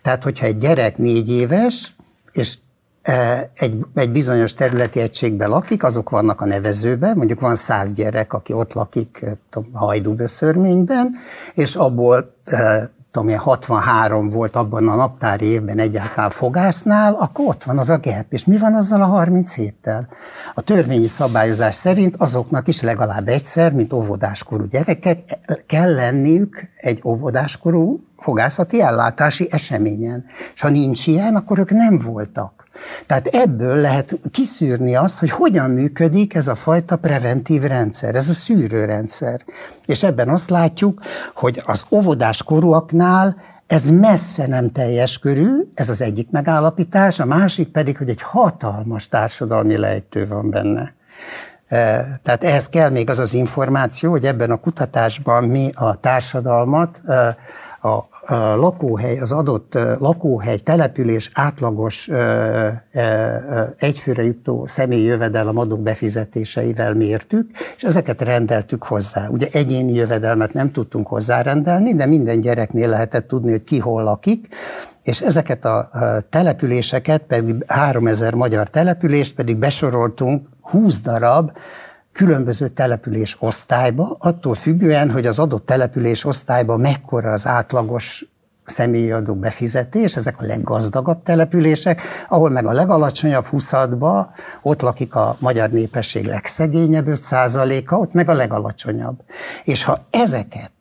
[0.02, 1.94] Tehát, hogyha egy gyerek négy éves,
[2.32, 2.58] és
[3.02, 8.32] e, egy, egy bizonyos területi egységben lakik, azok vannak a nevezőben, mondjuk van száz gyerek,
[8.32, 9.26] aki ott lakik
[9.72, 11.14] hajdúböszörményben,
[11.54, 12.34] és abból
[13.10, 17.98] tudom én, 63 volt abban a naptári évben egyáltalán fogásznál, akkor ott van az a
[17.98, 18.26] gap.
[18.28, 20.06] És mi van azzal a 37-tel?
[20.54, 28.00] A törvényi szabályozás szerint azoknak is legalább egyszer, mint óvodáskorú gyerekek, kell lenniük egy óvodáskorú
[28.18, 30.24] fogászati ellátási eseményen.
[30.54, 32.59] És ha nincs ilyen, akkor ők nem voltak.
[33.06, 38.32] Tehát ebből lehet kiszűrni azt, hogy hogyan működik ez a fajta preventív rendszer, ez a
[38.32, 39.44] szűrőrendszer.
[39.86, 41.00] És ebben azt látjuk,
[41.34, 47.68] hogy az óvodás korúaknál ez messze nem teljes körű, ez az egyik megállapítás, a másik
[47.68, 50.94] pedig, hogy egy hatalmas társadalmi lejtő van benne.
[52.22, 57.00] Tehát ehhez kell még az az információ, hogy ebben a kutatásban mi a társadalmat,
[57.83, 58.09] a
[58.54, 62.09] lakóhely, az adott lakóhely, település átlagos
[63.76, 69.28] egyfőre jutó személyi jövedelem adók befizetéseivel mértük, és ezeket rendeltük hozzá.
[69.28, 74.48] Ugye egyéni jövedelmet nem tudtunk hozzárendelni, de minden gyereknél lehetett tudni, hogy ki hol lakik,
[75.02, 75.90] és ezeket a
[76.30, 81.52] településeket, pedig 3000 magyar települést pedig besoroltunk 20 darab
[82.12, 88.24] különböző település osztályba, attól függően, hogy az adott település osztályban mekkora az átlagos
[88.64, 93.72] személyi adó befizetés, ezek a leggazdagabb települések, ahol meg a legalacsonyabb 20
[94.62, 99.22] ott lakik a magyar népesség legszegényebb 5%-a, ott meg a legalacsonyabb.
[99.64, 100.72] És ha ezeket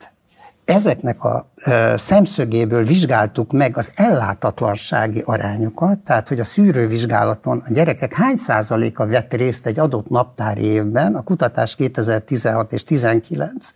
[0.70, 1.52] ezeknek a
[1.96, 9.34] szemszögéből vizsgáltuk meg az ellátatlansági arányokat, tehát hogy a szűrővizsgálaton a gyerekek hány százaléka vett
[9.34, 13.74] részt egy adott naptári évben, a kutatás 2016 és 19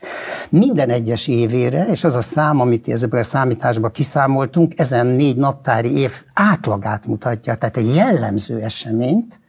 [0.49, 5.97] minden egyes évére, és az a szám, amit ebből a számításba kiszámoltunk, ezen négy naptári
[5.97, 9.41] év átlagát mutatja, tehát egy jellemző eseményt,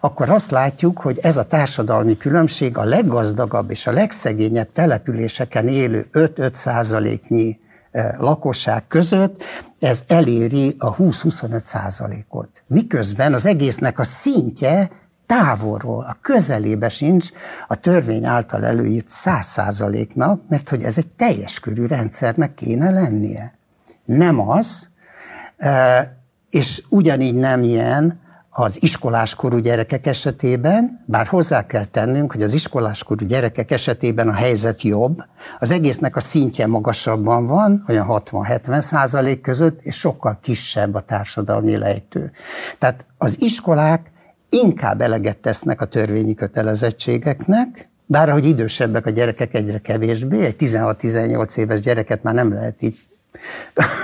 [0.00, 6.04] akkor azt látjuk, hogy ez a társadalmi különbség a leggazdagabb és a legszegényebb településeken élő
[6.12, 7.58] 5-5 százaléknyi
[7.90, 9.42] e, lakosság között,
[9.80, 12.48] ez eléri a 20-25 százalékot.
[12.66, 14.90] Miközben az egésznek a szintje
[15.26, 17.28] távolról, a közelébe sincs
[17.68, 23.54] a törvény által előírt 100 százaléknak, mert hogy ez egy teljes körű rendszernek kéne lennie.
[24.04, 24.88] Nem az,
[25.56, 26.16] e,
[26.50, 28.20] és ugyanígy nem ilyen
[28.54, 34.82] az iskoláskorú gyerekek esetében, bár hozzá kell tennünk, hogy az iskoláskorú gyerekek esetében a helyzet
[34.82, 35.24] jobb,
[35.58, 41.76] az egésznek a szintje magasabban van, olyan 60-70 százalék között, és sokkal kisebb a társadalmi
[41.76, 42.30] lejtő.
[42.78, 44.10] Tehát az iskolák
[44.48, 51.56] inkább eleget tesznek a törvényi kötelezettségeknek, bár ahogy idősebbek a gyerekek egyre kevésbé, egy 16-18
[51.56, 52.98] éves gyereket már nem lehet így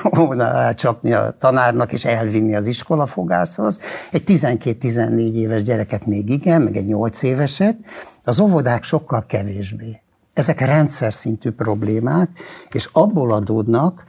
[0.02, 3.80] volna csapni a tanárnak és elvinni az iskolafogászhoz.
[4.10, 7.76] Egy 12-14 éves gyereket még igen, meg egy 8 éveset,
[8.24, 10.00] az óvodák sokkal kevésbé.
[10.32, 12.30] Ezek rendszer szintű problémák,
[12.70, 14.06] és abból adódnak,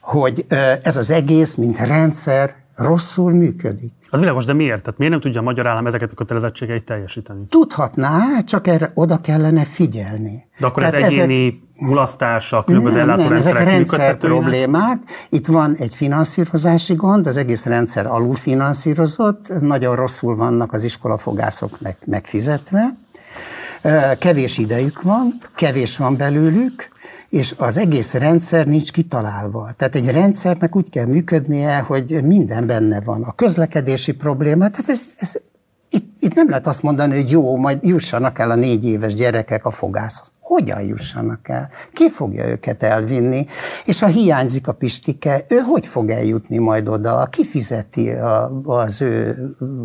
[0.00, 0.46] hogy
[0.82, 3.92] ez az egész, mint rendszer rosszul működik.
[4.10, 4.82] Az világos, de miért?
[4.82, 7.46] Tehát miért nem tudja a magyar állam ezeket a kötelezettségeit teljesíteni?
[7.48, 10.44] Tudhatná, csak erre oda kellene figyelni.
[10.58, 11.88] De akkor Tehát ez egyéni ezek...
[11.88, 14.98] mulasztása, különböző nem, nem, ezek rendszer problémák.
[15.30, 21.96] Itt van egy finanszírozási gond, az egész rendszer alulfinanszírozott, nagyon rosszul vannak az iskolafogászok meg,
[22.06, 22.94] megfizetve,
[24.18, 26.88] kevés idejük van, kevés van belőlük,
[27.28, 29.70] és az egész rendszer nincs kitalálva.
[29.76, 33.22] Tehát egy rendszernek úgy kell működnie, hogy minden benne van.
[33.22, 35.32] A közlekedési probléma, tehát ez, ez
[35.90, 39.64] itt, itt nem lehet azt mondani, hogy jó, majd jussanak el a négy éves gyerekek
[39.64, 41.68] a fogászhoz hogyan jussanak el?
[41.92, 43.46] Ki fogja őket elvinni?
[43.84, 47.26] És ha hiányzik a pistike, ő hogy fog eljutni majd oda?
[47.30, 49.36] Ki fizeti a, az ő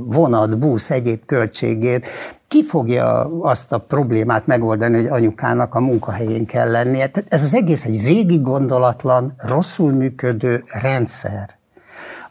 [0.06, 2.06] vonat, busz, egyéb költségét?
[2.48, 7.08] Ki fogja azt a problémát megoldani, hogy anyukának a munkahelyén kell lennie?
[7.08, 11.61] Tehát ez az egész egy végig gondolatlan, rosszul működő rendszer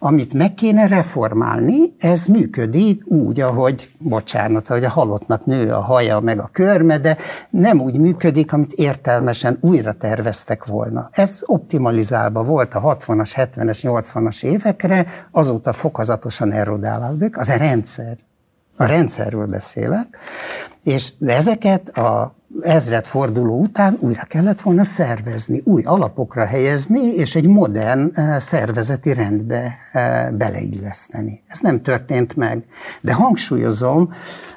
[0.02, 6.20] amit meg kéne reformálni, ez működik úgy, ahogy, bocsánat, hogy a halottnak nő a haja
[6.20, 7.16] meg a körme, de
[7.50, 11.08] nem úgy működik, amit értelmesen újra terveztek volna.
[11.12, 18.16] Ez optimalizálva volt a 60-as, 70-es, 80-as évekre, azóta fokozatosan erodálódik, az a rendszer.
[18.76, 20.06] A rendszerről beszélek,
[20.82, 27.46] és ezeket a ezred forduló után újra kellett volna szervezni, új alapokra helyezni, és egy
[27.46, 31.42] modern eh, szervezeti rendbe eh, beleilleszteni.
[31.46, 32.64] Ez nem történt meg.
[33.00, 34.12] De hangsúlyozom,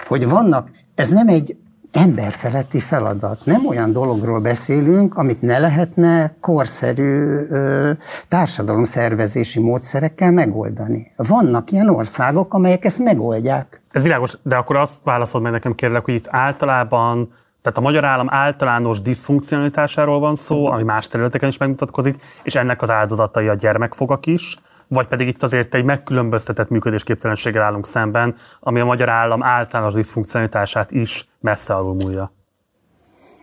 [0.07, 1.57] hogy vannak, ez nem egy
[1.93, 3.39] emberfeletti feladat.
[3.43, 7.91] Nem olyan dologról beszélünk, amit ne lehetne korszerű ö,
[8.27, 11.11] társadalomszervezési módszerekkel megoldani.
[11.15, 13.81] Vannak ilyen országok, amelyek ezt megoldják.
[13.91, 18.05] Ez világos, de akkor azt válaszol meg nekem kérlek, hogy itt általában tehát a magyar
[18.05, 23.53] állam általános diszfunkcionalitásáról van szó, ami más területeken is megmutatkozik, és ennek az áldozatai a
[23.53, 29.43] gyermekfogak is, vagy pedig itt azért egy megkülönböztetett működésképtelenséggel állunk szemben, ami a magyar állam
[29.43, 32.31] általános diszfunkcionalitását is messze alulmúlja.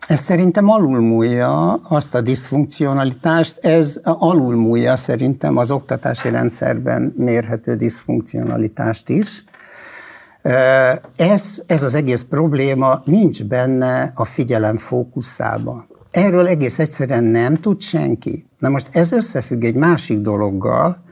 [0.06, 9.44] Ez szerintem alulmúlja azt a diszfunkcionalitást, ez alulmúlja szerintem az oktatási rendszerben mérhető diszfunkcionalitást is.
[11.16, 15.86] Ez, ez az egész probléma nincs benne a figyelem fókuszában.
[16.10, 18.44] Erről egész egyszerűen nem tud senki.
[18.58, 21.02] Na most ez összefügg egy másik dologgal,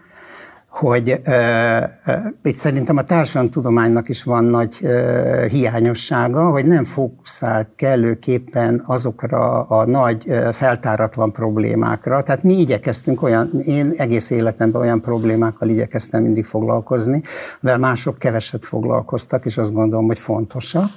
[0.69, 7.69] hogy e, e, itt szerintem a társadalomtudománynak is van nagy e, hiányossága, hogy nem fókuszált
[7.77, 12.23] kellőképpen azokra a nagy e, feltáratlan problémákra.
[12.23, 17.23] Tehát mi igyekeztünk olyan, én egész életemben olyan problémákkal igyekeztem mindig foglalkozni,
[17.61, 20.91] mert mások keveset foglalkoztak, és azt gondolom, hogy fontosak.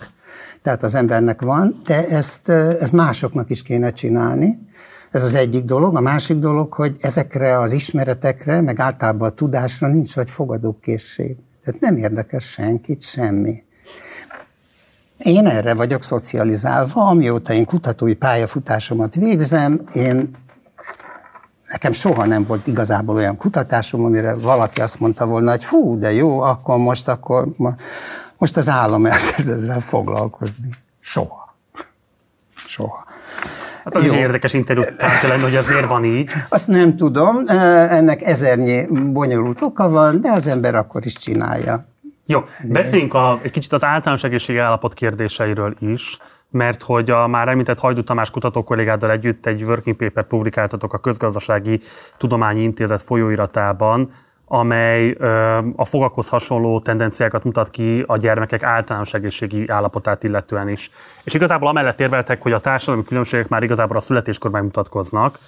[0.62, 4.70] Tehát az embernek van, de ezt, ezt másoknak is kéne csinálni.
[5.12, 5.96] Ez az egyik dolog.
[5.96, 11.38] A másik dolog, hogy ezekre az ismeretekre, meg általában a tudásra nincs vagy fogadókészség.
[11.64, 13.64] Tehát nem érdekes senkit semmi.
[15.18, 20.36] Én erre vagyok szocializálva, amióta én kutatói pályafutásomat végzem, én
[21.68, 26.12] nekem soha nem volt igazából olyan kutatásom, amire valaki azt mondta volna, hogy hú, de
[26.12, 27.48] jó, akkor most, akkor
[28.38, 30.70] most az állam elkezd ezzel foglalkozni.
[31.00, 31.56] Soha.
[32.56, 33.11] Soha.
[33.84, 34.14] Hát az Jó.
[34.14, 34.84] is érdekes interjú
[35.28, 36.30] lenni, hogy ez miért van így.
[36.50, 41.86] Azt nem tudom, ennek ezernyi bonyolult oka van, de az ember akkor is csinálja.
[42.26, 46.18] Jó, beszéljünk a, egy kicsit az általános egészségi állapot kérdéseiről is,
[46.50, 51.82] mert hogy a már említett Hajdú Tamás kutatókollégáddal együtt egy working paper publikáltatok a Közgazdasági
[52.18, 54.12] Tudományi Intézet folyóiratában,
[54.54, 55.12] amely
[55.76, 60.90] a fogakhoz hasonló tendenciákat mutat ki a gyermekek általános egészségi állapotát illetően is.
[61.24, 65.40] És igazából amellett érveltek, hogy a társadalmi különbségek már igazából a születéskor megmutatkoznak.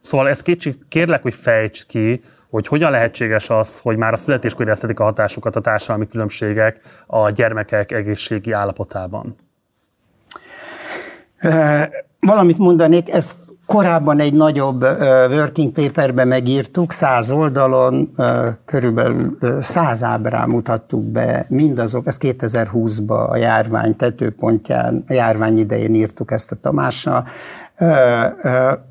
[0.00, 4.66] Szóval ezt kicsit kérlek, hogy fejts ki, hogy hogyan lehetséges az, hogy már a születéskor
[4.66, 9.36] éreztetik a hatásukat a társadalmi különbségek a gyermekek egészségi állapotában.
[12.20, 14.82] Valamit mondanék, ezt Korábban egy nagyobb
[15.30, 18.14] working paperben megírtuk, száz oldalon,
[18.64, 26.30] körülbelül száz ábrán mutattuk be mindazok, ez 2020-ban a járvány tetőpontján, a járvány idején írtuk
[26.30, 27.26] ezt a Tamással,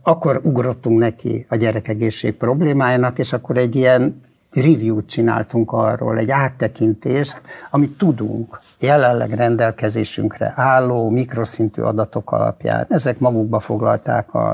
[0.04, 7.42] akkor ugrottunk neki a gyerekegészség problémájának, és akkor egy ilyen review-t csináltunk arról, egy áttekintést,
[7.72, 12.86] amit tudunk, jelenleg rendelkezésünkre álló mikroszintű adatok alapján.
[12.90, 14.50] Ezek magukba foglalták a,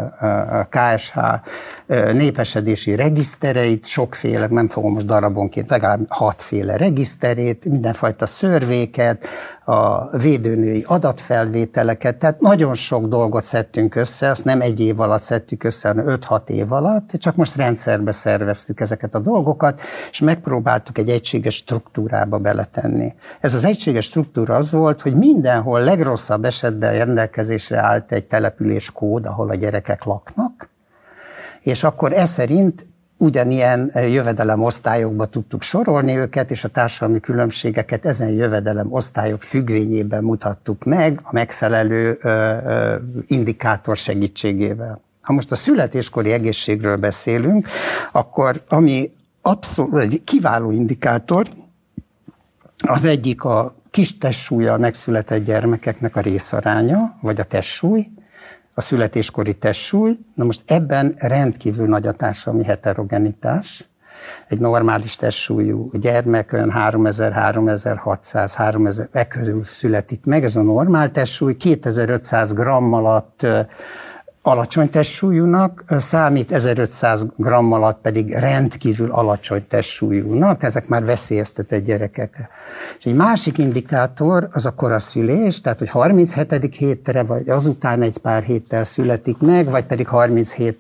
[0.59, 1.17] a KSH
[2.13, 9.25] népesedési regisztereit, sokféle, nem fogom most darabonként, legalább hatféle regiszterét, mindenfajta szörvéket,
[9.65, 15.63] a védőnői adatfelvételeket, tehát nagyon sok dolgot szedtünk össze, azt nem egy év alatt szedtük
[15.63, 21.09] össze, hanem 5-6 év alatt, csak most rendszerbe szerveztük ezeket a dolgokat, és megpróbáltuk egy
[21.09, 23.13] egységes struktúrába beletenni.
[23.39, 29.25] Ez az egységes struktúra az volt, hogy mindenhol legrosszabb esetben rendelkezésre állt egy település kód,
[29.25, 30.71] ahol a gyerekek laknak,
[31.63, 32.86] és akkor ez szerint
[33.17, 34.67] ugyanilyen jövedelem
[35.30, 42.19] tudtuk sorolni őket, és a társadalmi különbségeket ezen jövedelem osztályok függvényében mutattuk meg a megfelelő
[43.28, 45.02] indikátor segítségével.
[45.21, 47.67] Ha most a születéskori egészségről beszélünk,
[48.12, 51.47] akkor ami abszolút egy kiváló indikátor,
[52.78, 58.08] az egyik a kis testsúlya megszületett gyermekeknek a részaránya, vagy a testsúly,
[58.73, 60.17] a születéskori testsúly.
[60.36, 63.88] Na most ebben rendkívül nagy a társadalmi heterogenitás.
[64.47, 71.12] Egy normális testsúlyú gyermek olyan 3000, 3600, 3000 e körül születik meg, ez a normál
[71.12, 73.45] testsúly, 2500 gramm alatt
[74.45, 82.49] alacsony testsúlyúnak számít, 1500 gramm alatt pedig rendkívül alacsony testsúlyúnak, ezek már veszélyeztetett gyerekek.
[82.99, 86.75] És egy másik indikátor az a koraszülés, tehát hogy 37.
[86.75, 90.79] hétre, vagy azután egy pár héttel születik meg, vagy pedig 37.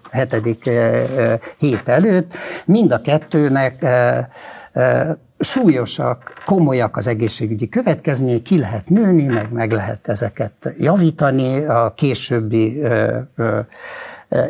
[1.57, 2.33] hét előtt,
[2.65, 3.85] mind a kettőnek
[5.37, 11.65] súlyosak, komolyak az egészségügyi következmények, ki lehet nőni, meg meg lehet ezeket javítani.
[11.65, 12.81] A későbbi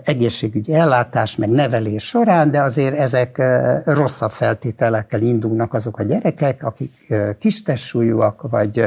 [0.03, 3.41] egészségügyi ellátás, meg nevelés során, de azért ezek
[3.85, 8.83] rosszabb feltételekkel indulnak azok a gyerekek, akik kistessúlyúak, vagy,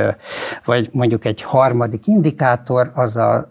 [0.64, 3.51] vagy mondjuk egy harmadik indikátor, az a,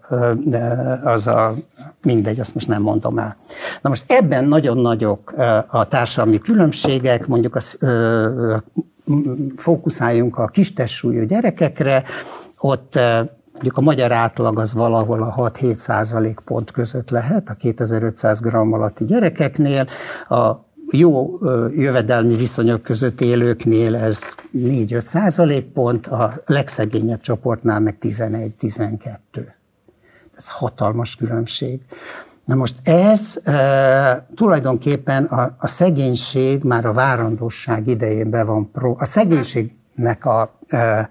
[1.04, 1.56] az a
[2.02, 3.36] mindegy, azt most nem mondom el.
[3.82, 5.34] Na most ebben nagyon nagyok
[5.68, 7.78] a társadalmi különbségek, mondjuk az,
[9.58, 12.04] fókuszáljunk a kistessúlyú gyerekekre,
[12.58, 13.00] ott
[13.56, 18.53] Mondjuk a magyar átlag az valahol a 6-7 százalék pont között lehet a 2500 g
[18.53, 19.88] alatti gyerekeknél,
[20.30, 21.39] a jó
[21.74, 24.20] jövedelmi viszonyok között élőknél ez
[24.53, 29.18] 4-5 százalék pont, a legszegényebb csoportnál meg 11-12.
[30.38, 31.82] Ez hatalmas különbség.
[32.45, 38.95] Na most ez e, tulajdonképpen a, a szegénység már a várandóság idején be van pro.
[38.97, 41.10] A szegénységnek a e,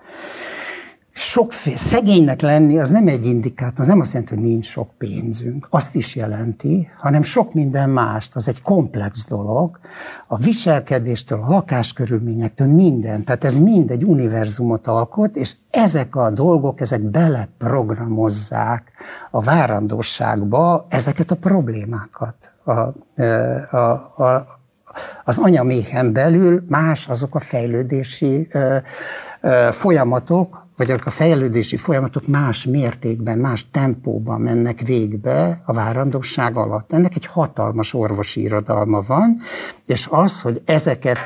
[1.16, 5.66] sokféle, szegénynek lenni az nem egy indikátor, az nem azt jelenti, hogy nincs sok pénzünk,
[5.70, 9.78] azt is jelenti, hanem sok minden mást, az egy komplex dolog,
[10.26, 16.80] a viselkedéstől, a lakáskörülményektől minden, tehát ez mind egy univerzumot alkot, és ezek a dolgok,
[16.80, 18.92] ezek beleprogramozzák
[19.30, 22.52] a várandóságba ezeket a problémákat.
[22.64, 22.70] A,
[23.76, 24.46] a, a,
[25.24, 28.48] az anyaméhen belül más azok a fejlődési
[29.70, 36.92] folyamatok, vagy a fejlődési folyamatok más mértékben, más tempóban mennek végbe a várandóság alatt.
[36.92, 39.40] Ennek egy hatalmas orvosi irodalma van,
[39.86, 41.18] és az, hogy ezeket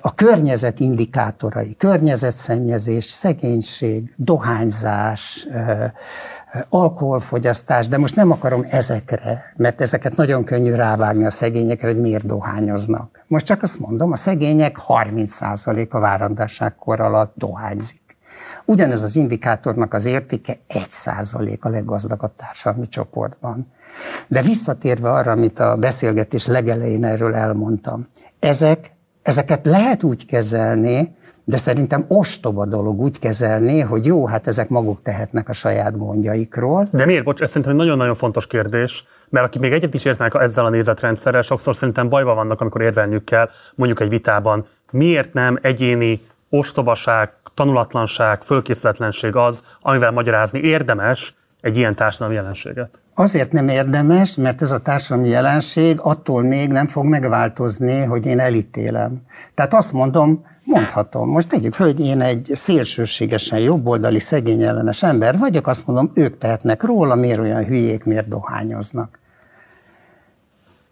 [0.00, 5.46] a környezet indikátorai, környezetszennyezés, szegénység, dohányzás,
[6.68, 12.26] alkoholfogyasztás, de most nem akarom ezekre, mert ezeket nagyon könnyű rávágni a szegényekre, hogy miért
[12.26, 13.24] dohányoznak.
[13.26, 18.00] Most csak azt mondom, a szegények 30% a várandásságkor alatt dohányzik.
[18.64, 23.72] Ugyanez az indikátornak az értéke 1% a leggazdagabb társadalmi csoportban.
[24.28, 28.06] De visszatérve arra, amit a beszélgetés legelején erről elmondtam,
[28.38, 34.68] ezek, ezeket lehet úgy kezelni, de szerintem ostoba dolog úgy kezelni, hogy jó, hát ezek
[34.68, 36.88] maguk tehetnek a saját gondjaikról.
[36.92, 37.24] De miért?
[37.24, 41.42] Bocs, ez szerintem nagyon-nagyon fontos kérdés, mert akik még egyet is értenek ezzel a nézetrendszerrel,
[41.42, 44.66] sokszor szerintem bajban vannak, amikor érvelniük kell, mondjuk egy vitában.
[44.90, 53.00] Miért nem egyéni ostobaság, tanulatlanság, fölkészületlenség az, amivel magyarázni érdemes egy ilyen társadalmi jelenséget?
[53.14, 58.40] Azért nem érdemes, mert ez a társadalmi jelenség attól még nem fog megváltozni, hogy én
[58.40, 59.22] elítélem.
[59.54, 65.66] Tehát azt mondom, mondhatom, most tegyük föl, hogy én egy szélsőségesen jobboldali szegényellenes ember vagyok,
[65.66, 69.18] azt mondom, ők tehetnek róla, miért olyan hülyék, miért dohányoznak.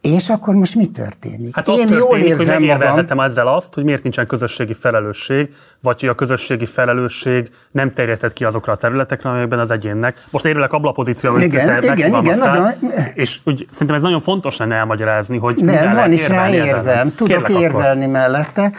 [0.00, 1.54] És akkor most mi történik?
[1.54, 3.20] Hát Én történik, jól érzem hogy magam.
[3.20, 5.48] ezzel azt, hogy miért nincsen közösségi felelősség,
[5.80, 10.24] vagy hogy a közösségi felelősség nem terjedhet ki azokra a területekre, amelyekben az egyénnek.
[10.30, 12.70] Most érülek abla a pozíció, amit igen, igen, igen, nagyon...
[13.14, 17.44] és úgy, szerintem ez nagyon fontos lenne elmagyarázni, hogy Nem, van is rá érvem, tudok
[17.44, 18.12] Kérlek érvelni akkor.
[18.12, 18.72] mellette.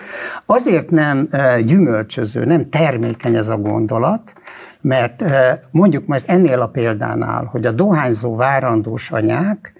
[0.45, 1.27] Azért nem
[1.65, 4.33] gyümölcsöző, nem termékeny ez a gondolat,
[4.81, 5.23] mert
[5.71, 9.73] mondjuk majd ennél a példánál, hogy a dohányzó várandós anyák,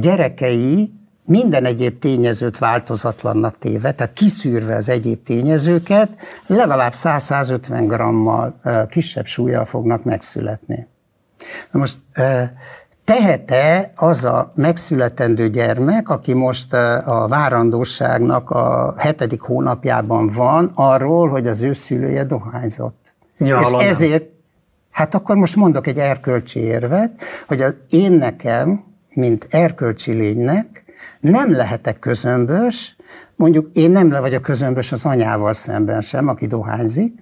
[0.00, 0.92] gyerekei
[1.24, 6.08] minden egyéb tényezőt változatlannak téve, tehát kiszűrve az egyéb tényezőket,
[6.46, 10.86] legalább 100-150 grammal kisebb súlyjal fognak megszületni.
[11.70, 11.98] Na most
[13.04, 16.72] tehet-e az a megszületendő gyermek, aki most
[17.04, 23.12] a várandóságnak a hetedik hónapjában van, arról, hogy az ő szülője dohányzott?
[23.38, 24.24] Ja, És ezért,
[24.90, 27.10] hát akkor most mondok egy erkölcsi érvet,
[27.46, 28.84] hogy az én nekem,
[29.14, 30.84] mint erkölcsi lénynek
[31.20, 32.96] nem lehetek közömbös,
[33.36, 37.14] mondjuk én nem le vagyok közömbös az anyával szemben sem, aki dohányzik,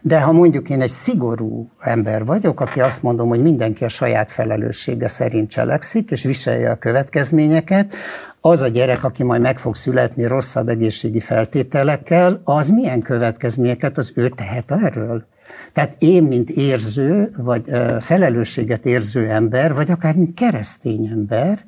[0.00, 4.30] De ha mondjuk én egy szigorú ember vagyok, aki azt mondom, hogy mindenki a saját
[4.30, 7.94] felelőssége szerint cselekszik, és viselje a következményeket,
[8.40, 14.12] az a gyerek, aki majd meg fog születni rosszabb egészségi feltételekkel, az milyen következményeket az
[14.14, 15.26] ő tehet erről?
[15.72, 17.62] Tehát én, mint érző, vagy
[18.00, 21.64] felelősséget érző ember, vagy akár mint keresztény ember,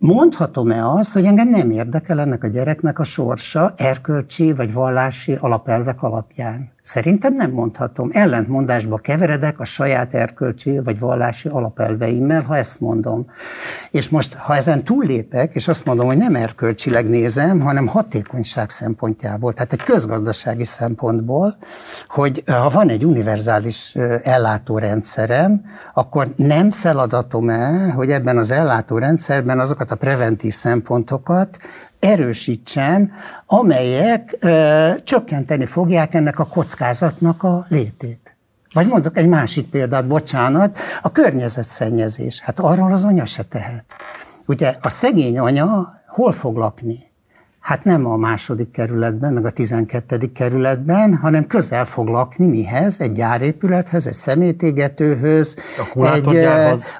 [0.00, 6.02] Mondhatom-e azt, hogy engem nem érdekel ennek a gyereknek a sorsa erkölcsi vagy vallási alapelvek
[6.02, 6.72] alapján?
[6.88, 8.10] Szerintem nem mondhatom.
[8.12, 13.26] Ellentmondásba keveredek a saját erkölcsi vagy vallási alapelveimmel, ha ezt mondom.
[13.90, 19.52] És most, ha ezen túllépek, és azt mondom, hogy nem erkölcsileg nézem, hanem hatékonyság szempontjából,
[19.52, 21.56] tehát egy közgazdasági szempontból,
[22.08, 25.64] hogy ha van egy univerzális ellátórendszerem,
[25.94, 31.58] akkor nem feladatom-e, hogy ebben az ellátórendszerben azokat a preventív szempontokat
[32.00, 33.12] erősítsem,
[33.46, 38.36] amelyek ö, csökkenteni fogják ennek a kockázatnak a létét.
[38.72, 42.40] Vagy mondok egy másik példát, bocsánat, a környezetszennyezés.
[42.40, 43.84] Hát arról az anya se tehet.
[44.46, 46.96] Ugye a szegény anya hol fog lakni?
[47.60, 53.00] Hát nem a második kerületben, meg a tizenkettedik kerületben, hanem közel fog lakni mihez?
[53.00, 55.56] Egy gyárépülethez, egy szemétégetőhöz,
[55.94, 56.48] egy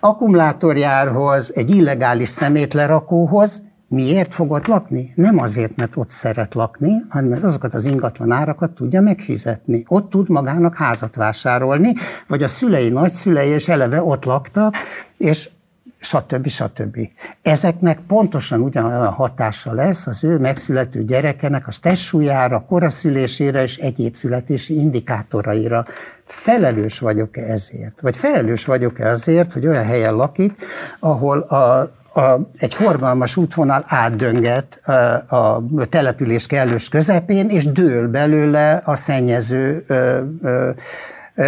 [0.01, 5.13] akkumulátorjárhoz, egy illegális szemétlerakóhoz, Miért fog ott lakni?
[5.15, 9.85] Nem azért, mert ott szeret lakni, hanem mert azokat az ingatlan árakat tudja megfizetni.
[9.87, 11.93] Ott tud magának házat vásárolni,
[12.27, 14.75] vagy a szülei, nagyszülei és eleve ott laktak,
[15.17, 15.51] és
[15.99, 16.49] stb.
[16.49, 16.99] stb.
[17.43, 24.79] Ezeknek pontosan ugyanolyan hatása lesz az ő megszülető gyerekenek a testsúlyára, koraszülésére és egyéb születési
[24.79, 25.87] indikátoraira.
[26.25, 28.01] Felelős vagyok-e ezért?
[28.01, 30.63] Vagy felelős vagyok-e azért, hogy olyan helyen lakik,
[31.01, 34.81] ahol a a, egy forgalmas útvonal átdönget
[35.29, 40.71] a, a település kellős közepén, és dől belőle a szennyező ö,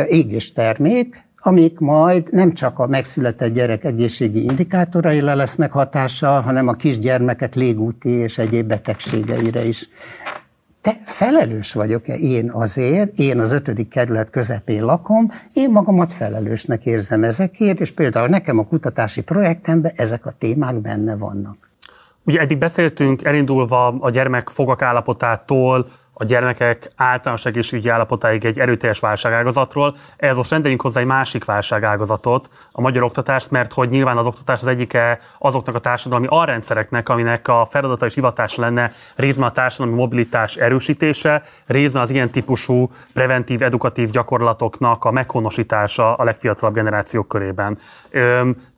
[0.09, 7.55] égéstermék, amik majd nem csak a megszületett gyerek egészségi indikátoraira lesznek hatással, hanem a kisgyermekek
[7.55, 9.89] légúti és egyéb betegségeire is
[10.81, 17.25] te felelős vagyok-e én azért, én az ötödik kerület közepén lakom, én magamat felelősnek érzem
[17.25, 21.71] ezekért, és például nekem a kutatási projektemben ezek a témák benne vannak.
[22.25, 25.89] Ugye eddig beszéltünk elindulva a gyermek fogak állapotától,
[26.21, 29.97] a gyermekek általános egészségügyi állapotáig egy erőteljes válságágazatról.
[30.17, 34.61] Ez most rendeljünk hozzá egy másik válságágazatot, a magyar oktatást, mert hogy nyilván az oktatás
[34.61, 39.97] az egyike azoknak a társadalmi alrendszereknek, aminek a feladata és hivatása lenne részben a társadalmi
[39.97, 47.79] mobilitás erősítése, részben az ilyen típusú preventív, edukatív gyakorlatoknak a meghonosítása a legfiatalabb generációk körében.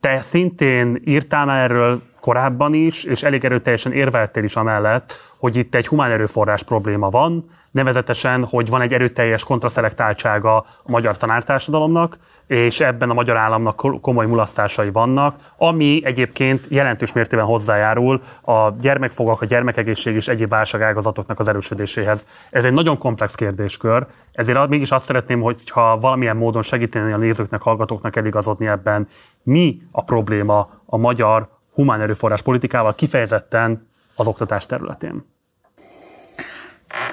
[0.01, 5.87] Te szintén írtál erről korábban is, és elég erőteljesen érveltél is amellett, hogy itt egy
[5.87, 12.17] humán erőforrás probléma van, nevezetesen, hogy van egy erőteljes kontraszelektáltsága a magyar tanártársadalomnak,
[12.47, 19.41] és ebben a magyar államnak komoly mulasztásai vannak, ami egyébként jelentős mértében hozzájárul a gyermekfogak,
[19.41, 22.27] a gyermekegészség és egyéb válságágazatoknak az erősödéséhez.
[22.51, 27.63] Ez egy nagyon komplex kérdéskör, ezért mégis azt szeretném, hogyha valamilyen módon segíteni a nézőknek,
[27.63, 29.09] hallgatóknak eligazodni ebben,
[29.43, 35.32] mi a probléma a magyar humán erőforrás politikával kifejezetten az oktatás területén?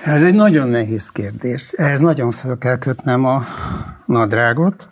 [0.03, 1.71] Ez egy nagyon nehéz kérdés.
[1.71, 3.43] Ehhez nagyon föl kell kötnem a
[4.05, 4.87] nadrágot.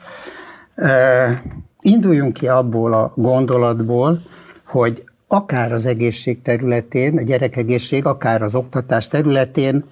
[1.81, 4.21] Induljunk ki abból a gondolatból,
[4.65, 9.83] hogy akár az egészség területén, a gyerekegészség, akár az oktatás területén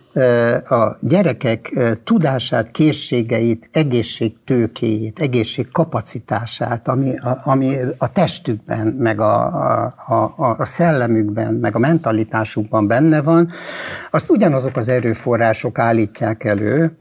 [0.69, 1.71] a gyerekek
[2.03, 9.45] tudását, készségeit, egészségtőkéjét, egészségkapacitását, ami, a, ami a testükben, meg a,
[10.07, 13.49] a, a, a szellemükben, meg a mentalitásukban benne van,
[14.11, 16.97] azt ugyanazok az erőforrások állítják elő,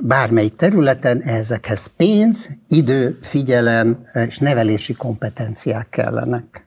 [0.00, 6.66] bármelyik területen ezekhez pénz, idő, figyelem és nevelési kompetenciák kellenek.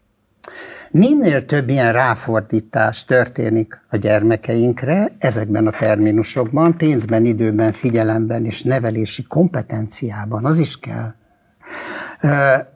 [0.92, 9.24] Minél több ilyen ráfordítás történik a gyermekeinkre, ezekben a terminusokban, pénzben, időben, figyelemben és nevelési
[9.24, 11.14] kompetenciában, az is kell.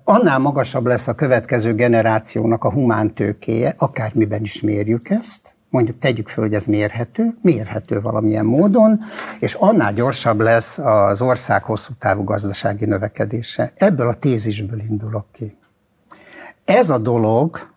[0.03, 6.43] Annál magasabb lesz a következő generációnak a humántőkéje, akármiben is mérjük ezt, mondjuk tegyük föl,
[6.43, 8.99] hogy ez mérhető, mérhető valamilyen módon,
[9.39, 13.71] és annál gyorsabb lesz az ország hosszú távú gazdasági növekedése.
[13.75, 15.57] Ebből a tézisből indulok ki.
[16.65, 17.69] Ez a dolog,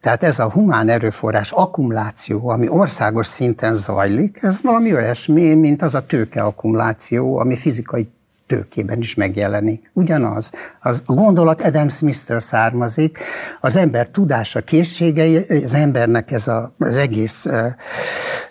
[0.00, 5.94] tehát ez a humán erőforrás akkumuláció, ami országos szinten zajlik, ez valami olyasmi, mint az
[5.94, 8.10] a tőke akkumuláció, ami fizikai
[8.52, 9.90] tőkében is megjelenik.
[9.92, 10.50] Ugyanaz.
[10.80, 13.18] Az, a gondolat Adam Smith-től származik,
[13.60, 17.46] az ember tudása, készségei, az embernek ez a, az egész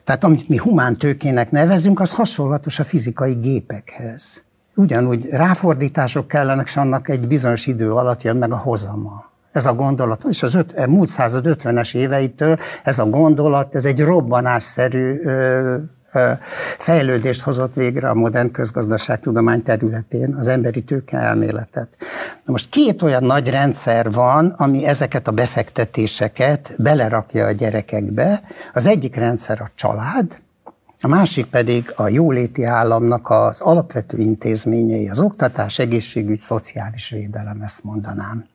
[0.04, 4.44] Tehát amit mi humán tőkének nevezünk, az hasonlatos a fizikai gépekhez.
[4.76, 9.32] Ugyanúgy ráfordítások kellenek, és annak egy bizonyos idő alatt jön meg a hozama.
[9.52, 14.00] Ez a gondolat, és az öt, múlt század 50-es éveitől ez a gondolat, ez egy
[14.00, 15.78] robbanásszerű ö,
[16.78, 21.88] fejlődést hozott végre a modern közgazdaságtudomány területén, az emberi tőke elméletet.
[22.46, 28.42] Na most két olyan nagy rendszer van, ami ezeket a befektetéseket belerakja a gyerekekbe.
[28.74, 30.42] Az egyik rendszer a család,
[31.04, 37.84] a másik pedig a jóléti államnak az alapvető intézményei, az oktatás, egészségügy, szociális védelem, ezt
[37.84, 38.46] mondanám.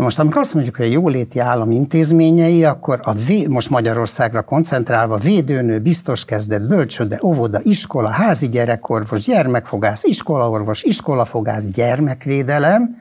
[0.00, 5.16] Most, amikor azt mondjuk, hogy a jóléti állam intézményei, akkor a vé, most Magyarországra koncentrálva
[5.16, 12.96] védőnő, biztos kezdet, bölcsöde, óvoda, iskola, házi gyerekorvos, gyermekfogász, iskolaorvos, iskolafogász, gyermekvédelem,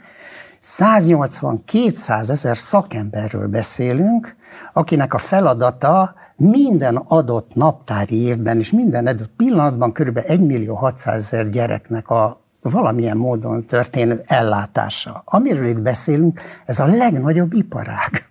[0.63, 4.35] 180-200 ezer szakemberről beszélünk,
[4.73, 10.19] akinek a feladata minden adott naptári évben és minden adott pillanatban kb.
[10.25, 15.22] 1 millió 600 ezer gyereknek a valamilyen módon történő ellátása.
[15.26, 18.30] Amiről itt beszélünk, ez a legnagyobb iparág.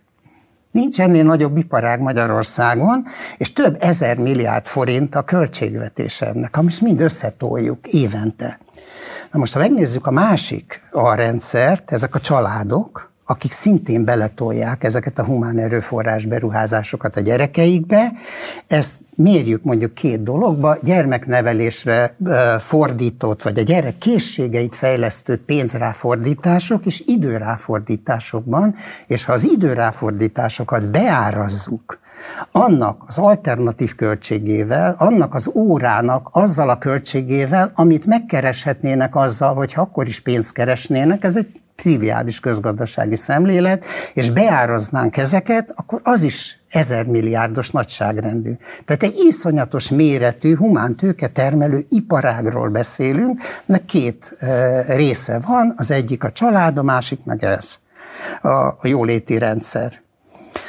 [0.71, 3.05] Nincs ennél nagyobb iparág Magyarországon,
[3.37, 8.59] és több ezer milliárd forint a költségvetés ennek, amit mind összetoljuk évente.
[9.33, 15.19] Na most, ha megnézzük a másik a rendszert, ezek a családok, akik szintén beletolják ezeket
[15.19, 18.13] a humán erőforrás beruházásokat a gyerekeikbe,
[18.67, 22.17] ezt mérjük mondjuk két dologba, gyermeknevelésre
[22.59, 28.75] fordított, vagy a gyerek készségeit fejlesztő pénzráfordítások és időráfordításokban,
[29.07, 31.99] és ha az időráfordításokat beárazzuk,
[32.53, 40.07] annak az alternatív költségével, annak az órának azzal a költségével, amit megkereshetnének azzal, hogy akkor
[40.07, 47.07] is pénzt keresnének, ez egy triviális közgazdasági szemlélet, és beáraznánk ezeket, akkor az is ezer
[47.07, 48.53] milliárdos nagyságrendű.
[48.85, 56.25] Tehát egy iszonyatos méretű humántőke termelő iparágról beszélünk, nek két e, része van, az egyik
[56.25, 57.79] a család, a másik meg ez,
[58.43, 60.01] a jóléti rendszer.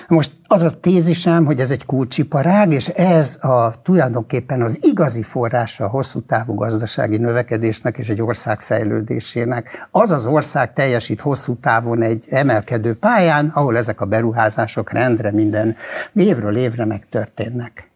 [0.09, 5.85] Most az a tézisem, hogy ez egy kulcsiparág, és ez a tulajdonképpen az igazi forrása
[5.85, 9.87] a hosszú távú gazdasági növekedésnek és egy ország fejlődésének.
[9.91, 15.75] Az az ország teljesít hosszú távon egy emelkedő pályán, ahol ezek a beruházások rendre minden
[16.13, 17.88] évről évre megtörténnek.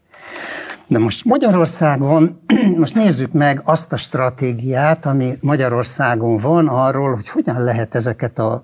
[0.93, 2.39] De most Magyarországon,
[2.77, 8.63] most nézzük meg azt a stratégiát, ami Magyarországon van arról, hogy hogyan lehet ezeket a,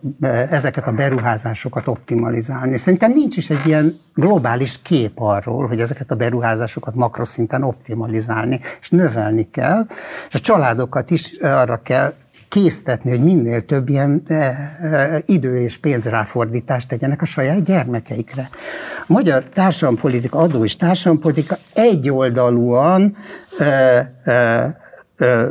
[0.49, 2.77] ezeket a beruházásokat optimalizálni.
[2.77, 8.89] Szerintem nincs is egy ilyen globális kép arról, hogy ezeket a beruházásokat makroszinten optimalizálni, és
[8.89, 9.85] növelni kell,
[10.27, 12.13] és a családokat is arra kell
[12.49, 18.49] késztetni, hogy minél több ilyen e, e, idő és pénzráfordítást tegyenek a saját gyermekeikre.
[18.99, 23.15] A magyar társadalompolitika, adó és társadalompolitika egyoldalúan
[23.57, 23.65] e,
[24.23, 24.31] e,
[25.17, 25.47] e,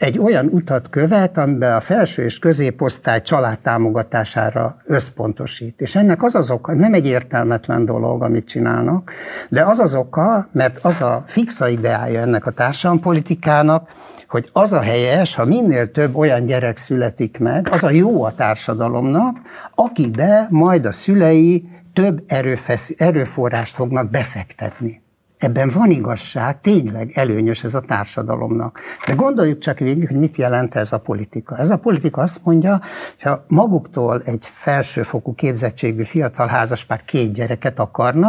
[0.00, 5.80] egy olyan utat követ, amiben a felső és középosztály családtámogatására összpontosít.
[5.80, 9.12] És ennek az az oka, nem egy értelmetlen dolog, amit csinálnak,
[9.48, 13.88] de az az oka, mert az a fixa ideája ennek a társadalompolitikának,
[14.28, 18.34] hogy az a helyes, ha minél több olyan gyerek születik meg, az a jó a
[18.34, 19.36] társadalomnak,
[19.74, 25.02] akibe majd a szülei több erőfesz, erőforrást fognak befektetni.
[25.40, 28.78] Ebben van igazság, tényleg előnyös ez a társadalomnak.
[29.06, 31.56] De gondoljuk csak végig, hogy mit jelent ez a politika.
[31.56, 37.78] Ez a politika azt mondja, hogy ha maguktól egy felsőfokú képzettségű fiatal házaspár két gyereket
[37.78, 38.28] akarna,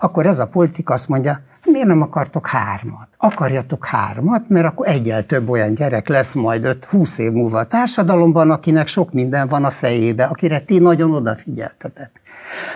[0.00, 3.08] akkor ez a politika azt mondja, miért nem akartok hármat?
[3.16, 8.50] Akarjatok hármat, mert akkor egyel több olyan gyerek lesz majd 5-20 év múlva a társadalomban,
[8.50, 12.20] akinek sok minden van a fejébe, akire ti nagyon odafigyeltetek.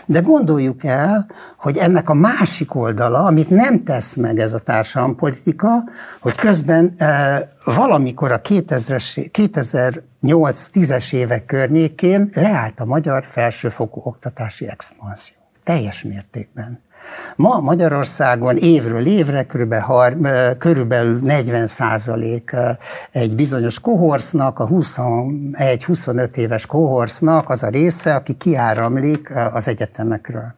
[0.06, 5.84] De gondoljuk el, hogy ennek a másik oldala, amit nem tesz meg ez a társadalompolitika,
[6.20, 15.36] hogy közben e, valamikor a 2008-10-es évek környékén leállt a magyar felsőfokú oktatási expanzió.
[15.64, 16.84] Teljes mértékben.
[17.36, 22.56] Ma Magyarországon évről évre körülbelül, körülbelül 40 százalék
[23.12, 30.54] egy bizonyos kohorsznak, a 21-25 éves kohorsznak az a része, aki kiáramlik az egyetemekről.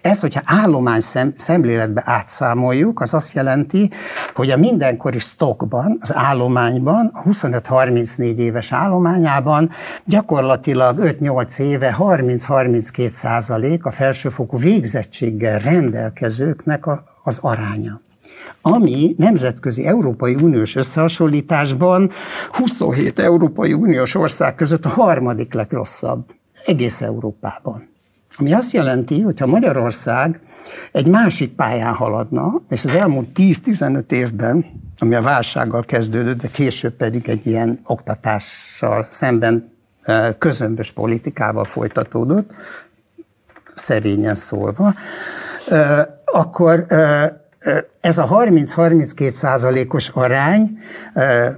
[0.00, 3.90] Ezt, hogyha állomány szem, szemléletbe átszámoljuk, az azt jelenti,
[4.34, 9.70] hogy a mindenkori stockban, az állományban, a 25-34 éves állományában
[10.04, 18.00] gyakorlatilag 5-8 éve 30-32 százalék a felsőfokú végzettséggel rendelkezőknek a, az aránya
[18.62, 22.10] ami nemzetközi Európai Uniós összehasonlításban
[22.52, 26.24] 27 Európai Uniós ország között a harmadik legrosszabb
[26.66, 27.88] egész Európában.
[28.36, 30.40] Ami azt jelenti, hogyha Magyarország
[30.92, 34.66] egy másik pályán haladna, és az elmúlt 10-15 évben,
[34.98, 39.72] ami a válsággal kezdődött, de később pedig egy ilyen oktatással szemben
[40.38, 42.50] közömbös politikával folytatódott,
[43.74, 44.94] szerényen szólva,
[46.24, 46.86] akkor
[48.00, 50.78] ez a 30-32 százalékos arány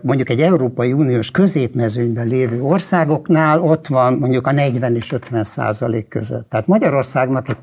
[0.03, 6.09] mondjuk egy Európai Uniós középmezőnyben lévő országoknál ott van mondjuk a 40 és 50 százalék
[6.09, 6.48] között.
[6.50, 7.59] Tehát Magyarországnak egy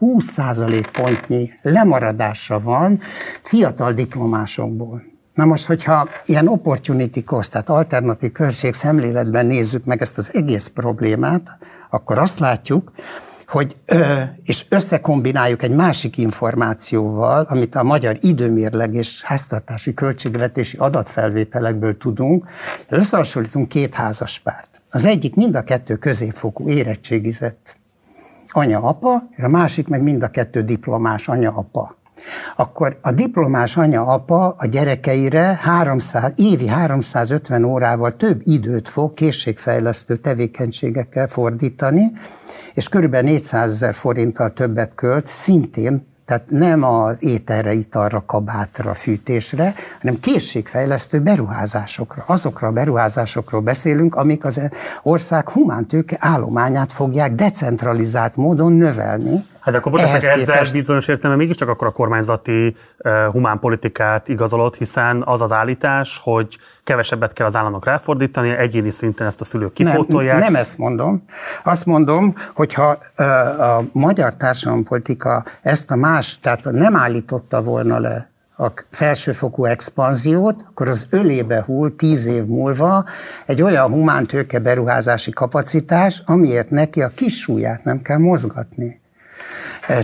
[0.00, 3.00] 10-20 százalék pontnyi lemaradása van
[3.42, 5.02] fiatal diplomásokból.
[5.34, 10.66] Na most, hogyha ilyen opportunity cost, tehát alternatív költség szemléletben nézzük meg ezt az egész
[10.66, 11.58] problémát,
[11.90, 12.92] akkor azt látjuk,
[13.50, 13.76] hogy,
[14.42, 22.48] és összekombináljuk egy másik információval, amit a magyar időmérleg és háztartási költségvetési adatfelvételekből tudunk,
[22.88, 24.80] összehasonlítunk két házaspárt.
[24.90, 27.76] Az egyik mind a kettő középfokú érettségizett
[28.48, 31.98] anya-apa, és a másik meg mind a kettő diplomás anya-apa
[32.56, 41.28] akkor a diplomás anya-apa a gyerekeire 300, évi 350 órával több időt fog készségfejlesztő tevékenységekkel
[41.28, 42.12] fordítani,
[42.80, 49.74] és körülbelül 400 ezer forinttal többet költ, szintén tehát nem az ételre, italra, kabátra, fűtésre,
[50.00, 52.24] hanem készségfejlesztő beruházásokra.
[52.26, 54.60] Azokra a beruházásokról beszélünk, amik az
[55.02, 59.44] ország humántőke állományát fogják decentralizált módon növelni.
[59.60, 60.72] Hát akkor bocsánat, ezzel képest...
[60.72, 67.32] bizonyos értelemben mégiscsak akkor a kormányzati uh, humánpolitikát igazolod, hiszen az az állítás, hogy kevesebbet
[67.32, 70.38] kell az államnak ráfordítani, egyéni szinten ezt a szülők kipótolják.
[70.38, 71.24] Nem, nem ezt mondom.
[71.64, 73.26] Azt mondom, hogyha uh,
[73.60, 78.30] a magyar társadalompolitika ezt a más, tehát nem állította volna le
[78.60, 83.04] a felsőfokú expanziót, akkor az ölébe hull tíz év múlva
[83.46, 88.99] egy olyan humántőke beruházási kapacitás, amiért neki a kis súlyát nem kell mozgatni.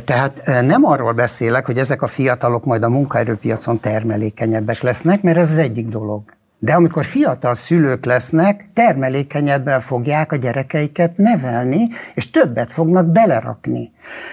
[0.05, 5.51] Tehát nem arról beszélek, hogy ezek a fiatalok majd a munkaerőpiacon termelékenyebbek lesznek, mert ez
[5.51, 6.23] az egyik dolog.
[6.59, 13.93] De amikor fiatal szülők lesznek, termelékenyebben fogják a gyerekeiket nevelni, és többet fognak belerakni.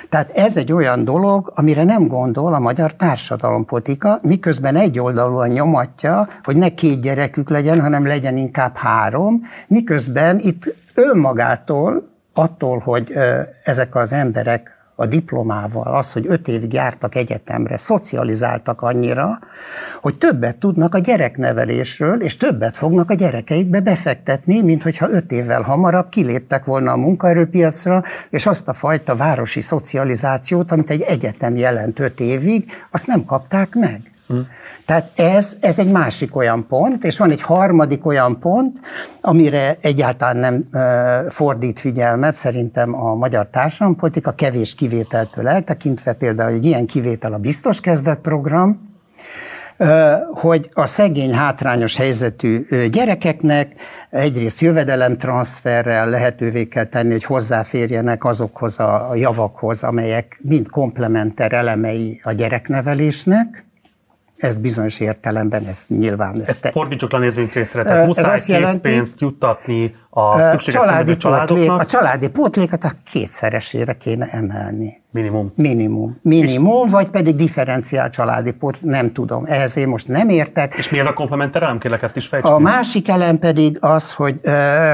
[0.10, 6.56] Tehát ez egy olyan dolog, amire nem gondol a magyar társadalompolitika, miközben egyoldalúan nyomatja, hogy
[6.56, 13.14] ne két gyerekük legyen, hanem legyen inkább három, miközben itt önmagától, attól, hogy
[13.64, 19.40] ezek az emberek a diplomával, az, hogy öt évig jártak egyetemre, szocializáltak annyira,
[20.02, 25.62] hogy többet tudnak a gyereknevelésről, és többet fognak a gyerekeikbe befektetni, mint hogyha öt évvel
[25.62, 32.00] hamarabb kiléptek volna a munkaerőpiacra, és azt a fajta városi szocializációt, amit egy egyetem jelent
[32.00, 34.13] öt évig, azt nem kapták meg.
[34.86, 38.80] Tehát ez, ez egy másik olyan pont, és van egy harmadik olyan pont,
[39.22, 40.68] amire egyáltalán nem
[41.30, 47.80] fordít figyelmet szerintem a magyar társadalompolitika, kevés kivételtől eltekintve, például egy ilyen kivétel a biztos
[47.80, 48.92] kezdet program,
[50.34, 53.74] hogy a szegény, hátrányos helyzetű gyerekeknek
[54.10, 62.32] egyrészt jövedelemtranszferrel lehetővé kell tenni, hogy hozzáférjenek azokhoz a javakhoz, amelyek mind komplementer elemei a
[62.32, 63.66] gyereknevelésnek,
[64.44, 66.42] ez bizonyos értelemben, ez nyilván...
[66.46, 71.86] Ezt, ezt fordítsuk le nézőink részre, tehát muszáj készpénzt juttatni a szükséges családi pótlék, A
[71.86, 75.03] családi pótlékat a kétszeresére kéne emelni.
[75.14, 75.52] Minimum.
[75.56, 76.18] Minimum.
[76.22, 79.46] Minimum, vagy pedig differenciál családi pót, nem tudom.
[79.46, 80.76] Ehhez én most nem értek.
[80.78, 81.78] És mi ez a komplementer elem?
[81.78, 82.52] Kérlek, ezt is fejtsük.
[82.52, 84.40] A másik elem pedig az, hogy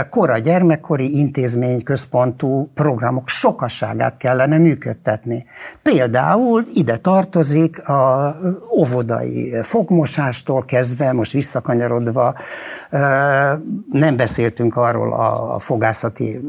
[0.10, 5.46] kora gyermekkori intézmény központú programok sokasságát kellene működtetni.
[5.84, 8.36] Például ide tartozik a
[8.78, 12.36] óvodai fogmosástól kezdve, most visszakanyarodva,
[13.92, 16.40] nem beszéltünk arról a fogászati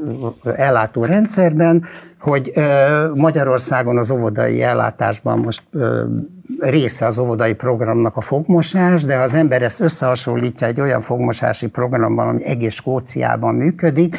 [0.57, 1.85] ellátórendszerben,
[2.21, 2.53] hogy
[3.15, 5.63] Magyarországon az óvodai ellátásban most
[6.59, 12.29] része az óvodai programnak a fogmosás, de az ember ezt összehasonlítja egy olyan fogmosási programban,
[12.29, 14.17] ami egész Skóciában működik,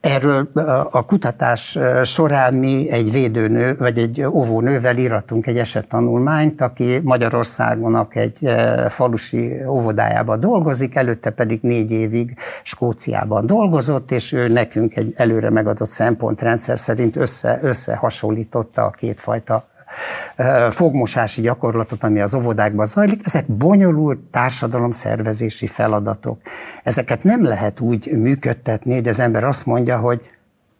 [0.00, 0.50] Erről
[0.90, 8.50] a kutatás során mi egy védőnő, vagy egy óvónővel íratunk egy esettanulmányt, aki Magyarországonak egy
[8.88, 15.90] falusi óvodájában dolgozik, előtte pedig négy évig Skóciában dolgozott, és ő nekünk egy előre megadott
[15.90, 19.69] szempontrendszer szerint össze, összehasonlította a kétfajta
[20.70, 26.40] fogmosási gyakorlatot, ami az óvodákban zajlik, ezek bonyolult társadalomszervezési feladatok.
[26.82, 30.20] Ezeket nem lehet úgy működtetni, de az ember azt mondja, hogy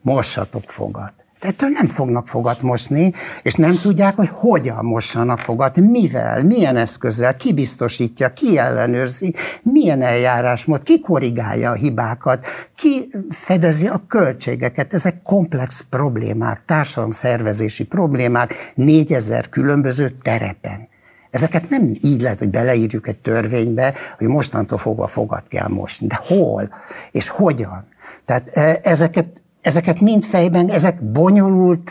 [0.02, 3.12] mossatok fogat Ettől nem fognak fogat mosni,
[3.42, 10.02] és nem tudják, hogy hogyan mossanak fogat, mivel, milyen eszközzel, ki biztosítja, ki ellenőrzi, milyen
[10.02, 14.94] eljárásmód, ki korrigálja a hibákat, ki fedezi a költségeket.
[14.94, 20.88] Ezek komplex problémák, társadalomszervezési problémák, négyezer különböző terepen.
[21.30, 26.06] Ezeket nem így lehet, hogy beleírjuk egy törvénybe, hogy mostantól fogva fogat kell mosni.
[26.06, 26.74] De hol?
[27.10, 27.86] És hogyan?
[28.24, 31.90] Tehát e, ezeket Ezeket mind fejben, ezek bonyolult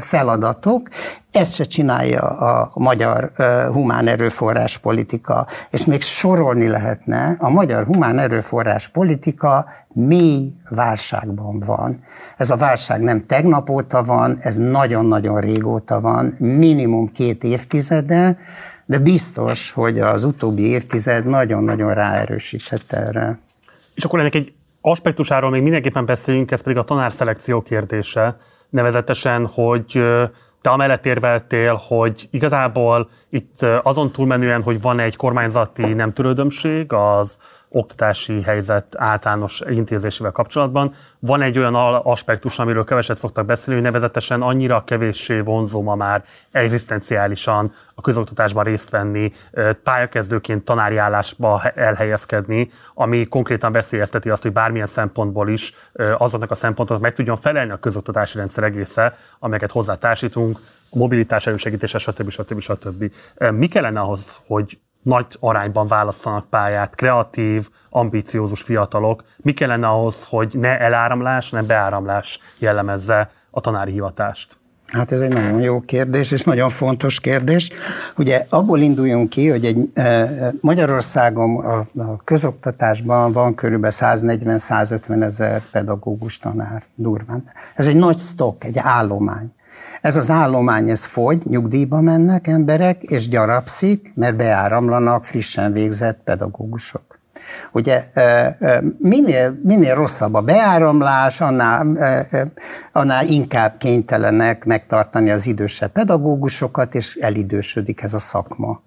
[0.00, 0.88] feladatok,
[1.30, 3.30] ezt se csinálja a magyar
[3.72, 12.04] humán erőforrás politika, és még sorolni lehetne, a magyar humán erőforrás politika mély válságban van.
[12.36, 18.38] Ez a válság nem tegnap óta van, ez nagyon-nagyon régóta van, minimum két évtizede,
[18.86, 23.38] de biztos, hogy az utóbbi évtized nagyon-nagyon ráerősített erre.
[23.94, 24.52] És akkor ennek egy
[24.86, 28.36] aspektusáról még mindenképpen beszéljünk, ez pedig a tanárszelekció kérdése,
[28.70, 30.02] nevezetesen, hogy
[30.60, 37.38] te amellett érveltél, hogy igazából itt azon túlmenően, hogy van egy kormányzati nem törődömség az
[37.74, 40.94] oktatási helyzet általános intézésével kapcsolatban.
[41.18, 46.24] Van egy olyan aspektus, amiről keveset szoktak beszélni, hogy nevezetesen annyira kevéssé vonzó ma már
[46.50, 49.32] egzisztenciálisan a közoktatásban részt venni,
[49.82, 55.74] pályakezdőként tanári állásba elhelyezkedni, ami konkrétan veszélyezteti azt, hogy bármilyen szempontból is
[56.18, 60.58] azoknak a szempontoknak meg tudjon felelni a közoktatási rendszer egésze, amelyeket hozzátársítunk,
[60.90, 62.30] mobilitás elősegítése, stb.
[62.30, 62.60] stb.
[62.60, 63.12] stb.
[63.50, 69.24] Mi kellene ahhoz, hogy nagy arányban válasszanak pályát, kreatív, ambíciózus fiatalok.
[69.36, 74.58] Mi kellene ahhoz, hogy ne eláramlás, ne beáramlás jellemezze a tanári hivatást?
[74.86, 77.70] Hát ez egy nagyon jó kérdés, és nagyon fontos kérdés.
[78.16, 80.28] Ugye abból induljunk ki, hogy egy e,
[80.60, 87.44] Magyarországon a, a közoktatásban van körülbelül 140-150 ezer pedagógus tanár durván.
[87.74, 89.52] Ez egy nagy sztok, egy állomány.
[90.04, 97.18] Ez az állomány, ez fogy, nyugdíjba mennek emberek, és gyarapszik, mert beáramlanak frissen végzett pedagógusok.
[97.72, 98.04] Ugye
[98.98, 101.86] minél, minél rosszabb a beáramlás, annál,
[102.92, 108.82] annál inkább kénytelenek megtartani az idősebb pedagógusokat, és elidősödik ez a szakma.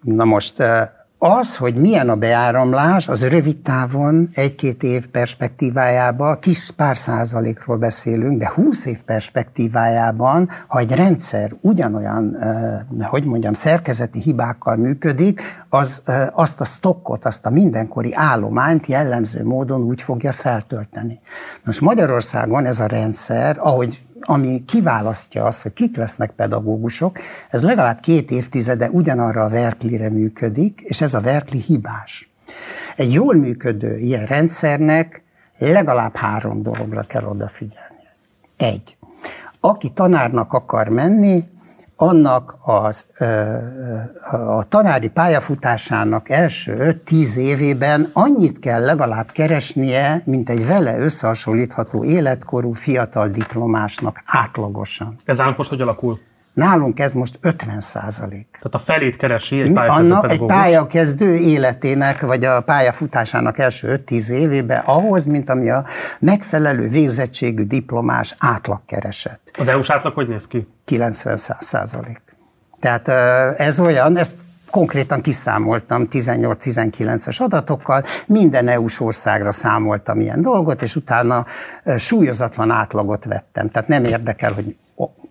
[0.00, 0.62] Na most
[1.18, 8.38] az, hogy milyen a beáramlás, az rövid távon, egy-két év perspektívájában, kis pár százalékról beszélünk,
[8.38, 12.36] de húsz év perspektívájában, ha egy rendszer ugyanolyan,
[13.00, 16.02] hogy mondjam, szerkezeti hibákkal működik, az
[16.32, 21.20] azt a stokkot, azt a mindenkori állományt jellemző módon úgy fogja feltölteni.
[21.64, 27.18] Most Magyarországon ez a rendszer, ahogy ami kiválasztja azt, hogy kik lesznek pedagógusok,
[27.50, 32.32] ez legalább két évtizede ugyanarra a verklire működik, és ez a verkli hibás.
[32.96, 35.22] Egy jól működő ilyen rendszernek
[35.58, 38.08] legalább három dologra kell odafigyelni.
[38.56, 38.96] Egy.
[39.60, 41.44] Aki tanárnak akar menni,
[41.96, 43.06] annak az,
[44.56, 52.72] a tanári pályafutásának első 5-10 évében annyit kell legalább keresnie, mint egy vele összehasonlítható életkorú
[52.72, 55.16] fiatal diplomásnak átlagosan.
[55.24, 56.18] Ez nálunk most hogy alakul?
[56.54, 58.46] Nálunk ez most 50 százalék.
[58.50, 64.28] Tehát a felét keresi egy pályakezdő Anna, Egy pályakezdő életének, vagy a pályafutásának első 5-10
[64.28, 65.84] évében ahhoz, mint ami a
[66.18, 69.40] megfelelő végzettségű diplomás átlagkereset.
[69.58, 70.68] Az EU-s átlag hogy néz ki?
[70.84, 72.20] 90 százalék.
[72.80, 73.08] Tehát
[73.58, 74.34] ez olyan, ezt
[74.70, 81.46] konkrétan kiszámoltam 18-19-es adatokkal, minden EU-s országra számoltam ilyen dolgot, és utána
[81.96, 83.68] súlyozatlan átlagot vettem.
[83.68, 84.76] Tehát nem érdekel, hogy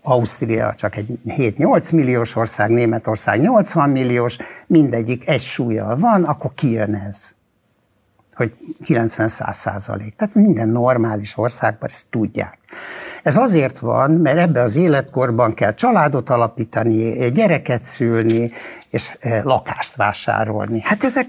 [0.01, 4.37] Ausztria csak egy 7-8 milliós ország, Németország 80 milliós,
[4.67, 7.35] mindegyik egy súlyjal van, akkor kijön ez
[8.35, 8.53] hogy
[8.85, 10.15] 90-100 százalék.
[10.15, 12.57] Tehát minden normális országban ezt tudják.
[13.23, 18.51] Ez azért van, mert ebbe az életkorban kell családot alapítani, gyereket szülni,
[18.89, 20.81] és eh, lakást vásárolni.
[20.83, 21.27] Hát ezek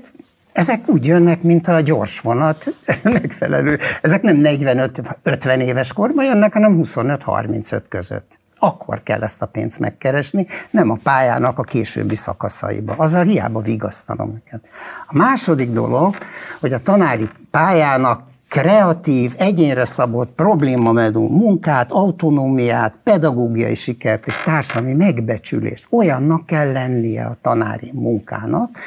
[0.55, 2.65] ezek úgy jönnek, mint a gyors vonat,
[3.03, 3.79] megfelelő.
[4.03, 8.39] Ezek nem 45-50 éves korban jönnek, hanem 25-35 között.
[8.59, 12.95] Akkor kell ezt a pénzt megkeresni, nem a pályának a későbbi szakaszaiba.
[12.97, 14.69] Azzal hiába vigasztalom őket.
[15.07, 16.17] A második dolog,
[16.61, 25.87] hogy a tanári pályának kreatív, egyénre szabott, problémamedú munkát, autonómiát, pedagógiai sikert és társadalmi megbecsülést.
[25.91, 28.79] Olyannak kell lennie a tanári munkának,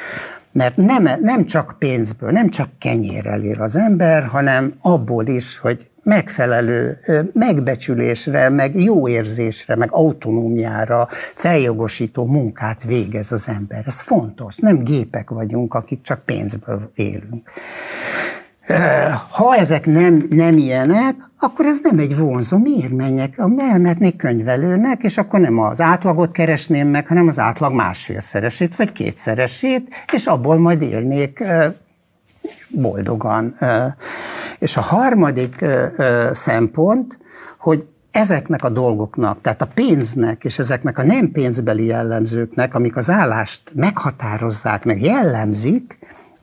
[0.58, 5.90] mert nem, nem csak pénzből, nem csak kenyérrel él az ember, hanem abból is, hogy
[6.02, 6.98] megfelelő
[7.32, 13.82] megbecsülésre, meg jó érzésre, meg autonómiára feljogosító munkát végez az ember.
[13.86, 14.56] Ez fontos.
[14.56, 17.50] Nem gépek vagyunk, akik csak pénzből élünk.
[19.30, 22.58] Ha ezek nem, nem ilyenek, akkor ez nem egy vonzó.
[22.58, 23.38] Miért menjek?
[23.58, 29.94] Elmehetnék könyvelőnek, és akkor nem az átlagot keresném meg, hanem az átlag másfélszeresét, vagy kétszeresét,
[30.12, 31.44] és abból majd élnék
[32.68, 33.54] boldogan.
[34.58, 35.64] És a harmadik
[36.32, 37.18] szempont,
[37.58, 43.10] hogy ezeknek a dolgoknak, tehát a pénznek és ezeknek a nem pénzbeli jellemzőknek, amik az
[43.10, 45.98] állást meghatározzák, meg jellemzik,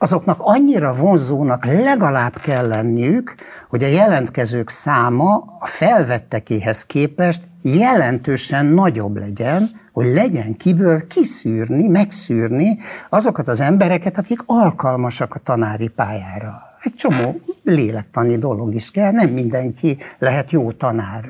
[0.05, 3.35] azoknak annyira vonzónak legalább kell lenniük,
[3.69, 12.77] hogy a jelentkezők száma a felvettekéhez képest jelentősen nagyobb legyen, hogy legyen kiből kiszűrni, megszűrni
[13.09, 16.61] azokat az embereket, akik alkalmasak a tanári pályára.
[16.81, 21.29] Egy csomó lélektani dolog is kell, nem mindenki lehet jó tanár.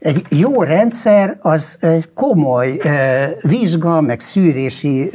[0.00, 1.78] Egy jó rendszer az
[2.14, 2.80] komoly
[3.40, 5.10] vizsga, meg szűrési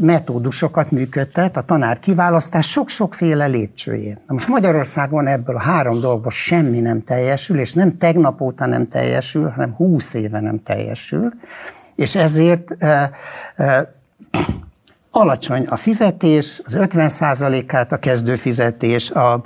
[0.00, 4.18] metódusokat működtet a tanár kiválasztás sok-sokféle lépcsőjén.
[4.26, 8.88] Na most Magyarországon ebből a három dolgból semmi nem teljesül, és nem tegnap óta nem
[8.88, 11.32] teljesül, hanem húsz éve nem teljesül,
[11.94, 12.76] és ezért
[15.10, 19.42] alacsony a fizetés, az 50%-át a kezdőfizetés, a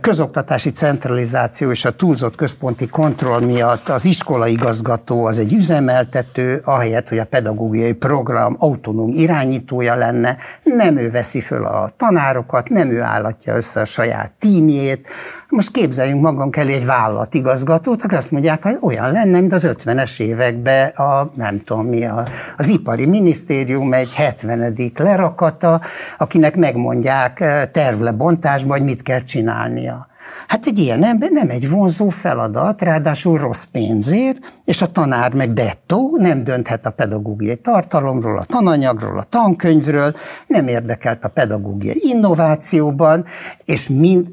[0.00, 7.08] közoktatási centralizáció és a túlzott központi kontroll miatt az iskola igazgató az egy üzemeltető, ahelyett,
[7.08, 13.00] hogy a pedagógiai program autonóm irányítója lenne, nem ő veszi föl a tanárokat, nem ő
[13.00, 15.08] állatja össze a saját tímjét,
[15.56, 20.20] most képzeljünk magunk elé egy vállalatigazgatót, aki azt mondják, hogy olyan lenne, mint az 50-es
[20.20, 22.26] években a, nem tudom mi, a,
[22.56, 24.76] az ipari minisztérium egy 70.
[24.96, 25.80] lerakata,
[26.18, 30.06] akinek megmondják eh, tervlebontásban, hogy mit kell csinálnia.
[30.46, 35.52] Hát egy ilyen ember nem egy vonzó feladat, ráadásul rossz pénzért, és a tanár meg
[35.52, 40.14] dettó, nem dönthet a pedagógiai tartalomról, a tananyagról, a tankönyvről,
[40.46, 43.24] nem érdekelt a pedagógiai innovációban,
[43.64, 44.26] és mind,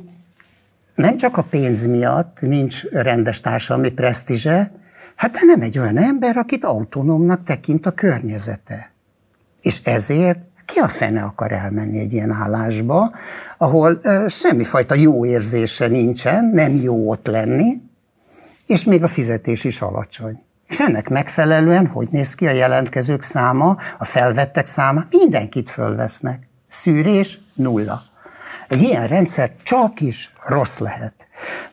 [0.96, 4.72] nem csak a pénz miatt nincs rendes társadalmi presztízse,
[5.16, 8.92] hát nem egy olyan ember, akit autonómnak tekint a környezete.
[9.62, 13.12] És ezért ki a fene akar elmenni egy ilyen állásba,
[13.58, 17.82] ahol uh, semmifajta jó érzése nincsen, nem jó ott lenni,
[18.68, 20.44] és még a fizetés is alacsony.
[20.68, 26.48] És ennek megfelelően, hogy néz ki a jelentkezők száma, a felvettek száma, mindenkit fölvesznek.
[26.68, 28.04] Szűrés nulla.
[28.74, 31.14] Egy ilyen rendszer csak is rossz lehet.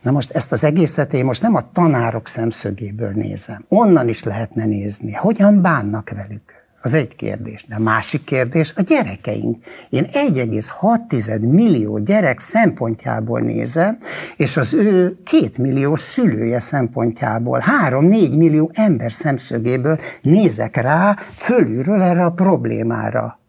[0.02, 3.64] Na most ezt az egészet én most nem a tanárok szemszögéből nézem.
[3.68, 6.42] Onnan is lehetne nézni, hogyan bánnak velük.
[6.82, 7.66] Az egy kérdés.
[7.68, 9.64] De a másik kérdés a gyerekeink.
[9.88, 13.98] Én 1,6 millió gyerek szempontjából nézem,
[14.36, 22.24] és az ő két millió szülője szempontjából, 3-4 millió ember szemszögéből nézek rá fölülről erre
[22.24, 23.39] a problémára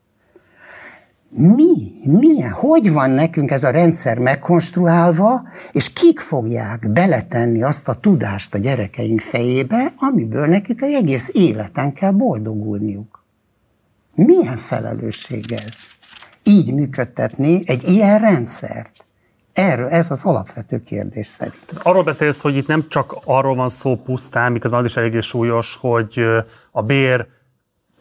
[1.33, 7.99] mi, milyen, hogy van nekünk ez a rendszer megkonstruálva, és kik fogják beletenni azt a
[7.99, 13.23] tudást a gyerekeink fejébe, amiből nekik egy egész életen kell boldogulniuk.
[14.15, 15.75] Milyen felelősség ez?
[16.43, 19.05] Így működtetni egy ilyen rendszert.
[19.53, 21.65] Erről ez az alapvető kérdés szerint.
[21.83, 25.77] Arról beszélsz, hogy itt nem csak arról van szó pusztán, miközben az is eléggé súlyos,
[25.81, 26.23] hogy
[26.71, 27.27] a bér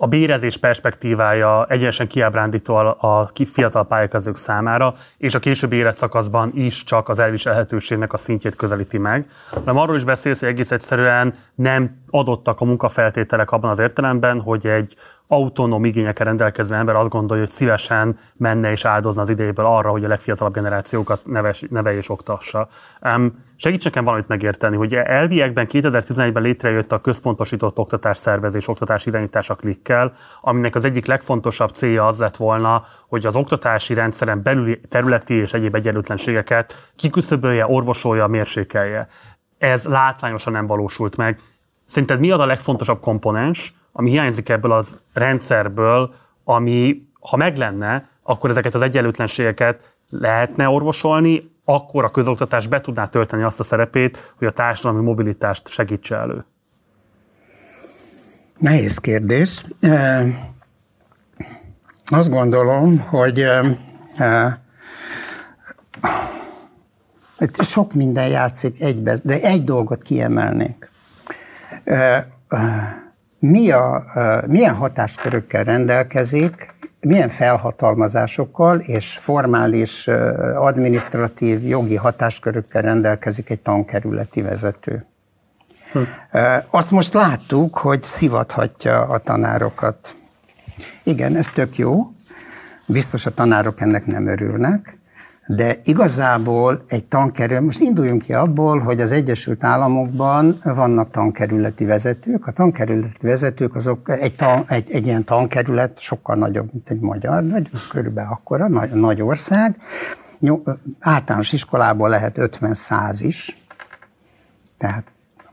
[0.02, 7.08] a bérezés perspektívája egyenesen kiábrándító a fiatal pályakezők számára, és a későbbi életszakaszban is csak
[7.08, 12.60] az elviselhetőségnek a szintjét közelíti meg, hanem arról is beszélsz, hogy egész egyszerűen nem adottak
[12.60, 14.96] a munkafeltételek abban az értelemben, hogy egy
[15.32, 20.04] autonóm igényekkel rendelkező ember azt gondolja, hogy szívesen menne és áldozna az idejéből arra, hogy
[20.04, 22.68] a legfiatalabb generációkat neves, nevelje és oktassa.
[23.02, 29.50] Um, segíts nekem valamit megérteni, hogy elviekben 2011-ben létrejött a központosított oktatás szervezés, oktatás irányítás
[29.50, 34.80] a klikkel, aminek az egyik legfontosabb célja az lett volna, hogy az oktatási rendszeren belüli
[34.88, 39.08] területi és egyéb egyenlőtlenségeket kiküszöbölje, orvosolja, mérsékelje.
[39.58, 41.40] Ez látványosan nem valósult meg.
[41.84, 46.14] Szerinted mi az a legfontosabb komponens, ami hiányzik ebből az rendszerből,
[46.44, 53.08] ami ha meg lenne, akkor ezeket az egyenlőtlenségeket lehetne orvosolni, akkor a közoktatás be tudná
[53.08, 56.44] tölteni azt a szerepét, hogy a társadalmi mobilitást segítse elő?
[58.58, 59.64] Nehéz kérdés.
[62.04, 63.46] Azt gondolom, hogy
[67.58, 70.90] sok minden játszik egybe, de egy dolgot kiemelnék
[73.40, 74.04] mi a,
[74.46, 80.08] milyen hatáskörökkel rendelkezik, milyen felhatalmazásokkal és formális
[80.56, 85.06] administratív jogi hatáskörökkel rendelkezik egy tankerületi vezető.
[85.92, 85.98] Hm.
[86.70, 90.14] Azt most láttuk, hogy szivathatja a tanárokat.
[91.02, 92.12] Igen, ez tök jó.
[92.86, 94.98] Biztos a tanárok ennek nem örülnek,
[95.56, 102.46] De igazából egy tankerül, most induljunk ki abból, hogy az Egyesült Államokban vannak tankerületi vezetők.
[102.46, 107.48] A tankerületi vezetők azok egy, tan, egy, egy ilyen tankerület sokkal nagyobb, mint egy magyar,
[107.48, 109.76] vagy körülbelül akkora, nagy, nagy ország.
[111.00, 113.58] Általános iskolából lehet 50-100 is,
[114.78, 115.04] tehát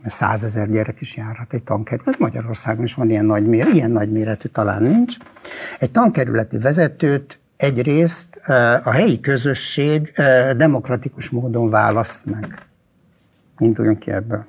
[0.05, 2.19] százezer gyerek is járhat egy tankerület.
[2.19, 5.15] Magyarországon is van ilyen nagy méret, ilyen nagy méretű talán nincs.
[5.79, 8.35] Egy tankerületi vezetőt egyrészt
[8.83, 10.11] a helyi közösség
[10.57, 12.65] demokratikus módon választ meg.
[13.57, 14.45] Induljunk ki ebből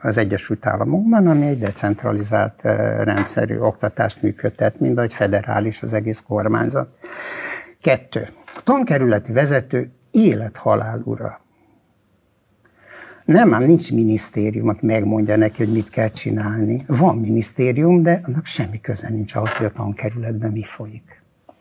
[0.00, 2.62] az Egyesült Államokban, ami egy decentralizált
[3.02, 6.98] rendszerű oktatást működtet, mind egy federális az egész kormányzat.
[7.80, 8.28] Kettő.
[8.56, 11.40] A tankerületi vezető élet-halál ura.
[13.24, 16.84] Nem, ám nincs minisztérium, aki megmondja neki, hogy mit kell csinálni.
[16.86, 21.15] Van minisztérium, de annak semmi köze nincs ahhoz, hogy a tankerületben mi folyik.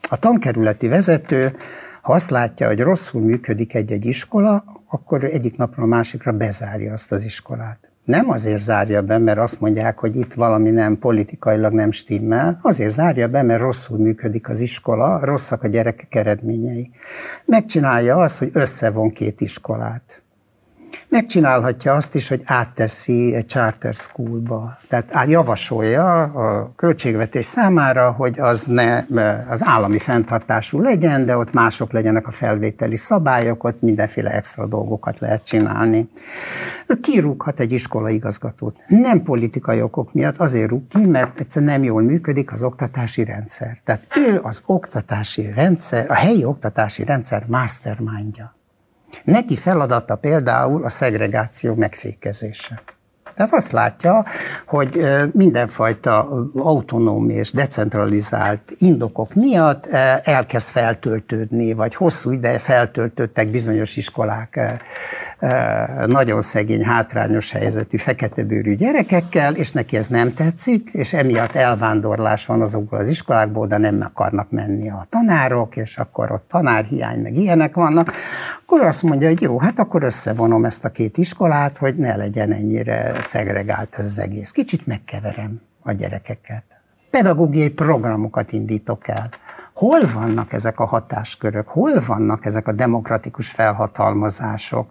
[0.10, 1.56] A tankerületi vezető,
[2.02, 7.12] ha azt látja, hogy rosszul működik egy-egy iskola, akkor egyik napról a másikra bezárja azt
[7.12, 7.92] az iskolát.
[8.04, 12.92] Nem azért zárja be, mert azt mondják, hogy itt valami nem politikailag nem stimmel, azért
[12.92, 16.92] zárja be, mert rosszul működik az iskola, rosszak a gyerekek eredményei.
[17.46, 20.25] Megcsinálja azt, hogy összevon két iskolát
[21.10, 24.78] Megcsinálhatja azt is, hogy átteszi egy charter schoolba.
[24.90, 29.06] Tehát javasolja a költségvetés számára, hogy az ne
[29.50, 35.20] az állami fenntartású legyen, de ott mások legyenek a felvételi szabályok, ott mindenféle extra dolgokat
[35.20, 36.10] lehet csinálni.
[37.02, 38.78] Kirúghat egy iskola igazgatót.
[38.88, 43.78] Nem politikai okok miatt, azért rúg ki, mert egyszerűen nem jól működik az oktatási rendszer.
[43.84, 48.55] Tehát ő az oktatási rendszer, a helyi oktatási rendszer mastermindja.
[49.24, 52.82] Neki feladata például a szegregáció megfékezése.
[53.36, 54.26] Tehát azt látja,
[54.68, 59.86] hogy mindenfajta autonóm és decentralizált indokok miatt
[60.24, 64.60] elkezd feltöltődni, vagy hosszú ideje feltöltöttek bizonyos iskolák
[66.06, 72.62] nagyon szegény, hátrányos helyzetű, feketebőrű gyerekekkel, és neki ez nem tetszik, és emiatt elvándorlás van
[72.62, 77.76] azokból az iskolákból, de nem akarnak menni a tanárok, és akkor ott tanárhiány, meg ilyenek
[77.76, 78.12] vannak,
[78.66, 82.52] akkor azt mondja, hogy jó, hát akkor összevonom ezt a két iskolát, hogy ne legyen
[82.52, 84.52] ennyire szegregált ez az egész.
[84.52, 86.64] Kicsit megkeverem a gyerekeket.
[87.10, 89.30] Pedagógiai programokat indítok el.
[89.74, 91.68] Hol vannak ezek a hatáskörök?
[91.68, 94.88] Hol vannak ezek a demokratikus felhatalmazások?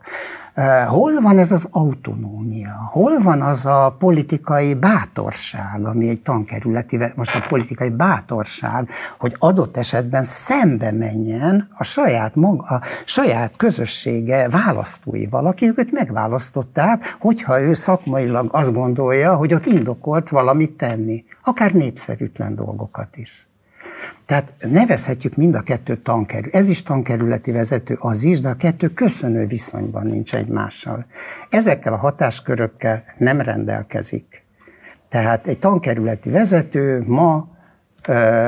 [0.55, 2.75] Eh, hol van ez az autonómia?
[2.91, 8.89] Hol van az a politikai bátorság, ami egy tankerületi, most a politikai bátorság,
[9.19, 17.17] hogy adott esetben szembe menjen a saját, maga, a saját közössége választóival, akik őt megválasztották,
[17.21, 23.49] hogyha ő szakmailag azt gondolja, hogy ott indokolt valamit tenni, akár népszerűtlen dolgokat is.
[24.27, 26.51] Tehát nevezhetjük mind a kettőt tankerül.
[26.53, 31.07] Ez is tankerületi vezető, az is, de a kettő köszönő viszonyban nincs egymással.
[31.51, 34.45] Ezekkel a hatáskörökkel nem rendelkezik.
[35.09, 37.53] Tehát egy tankerületi vezető ma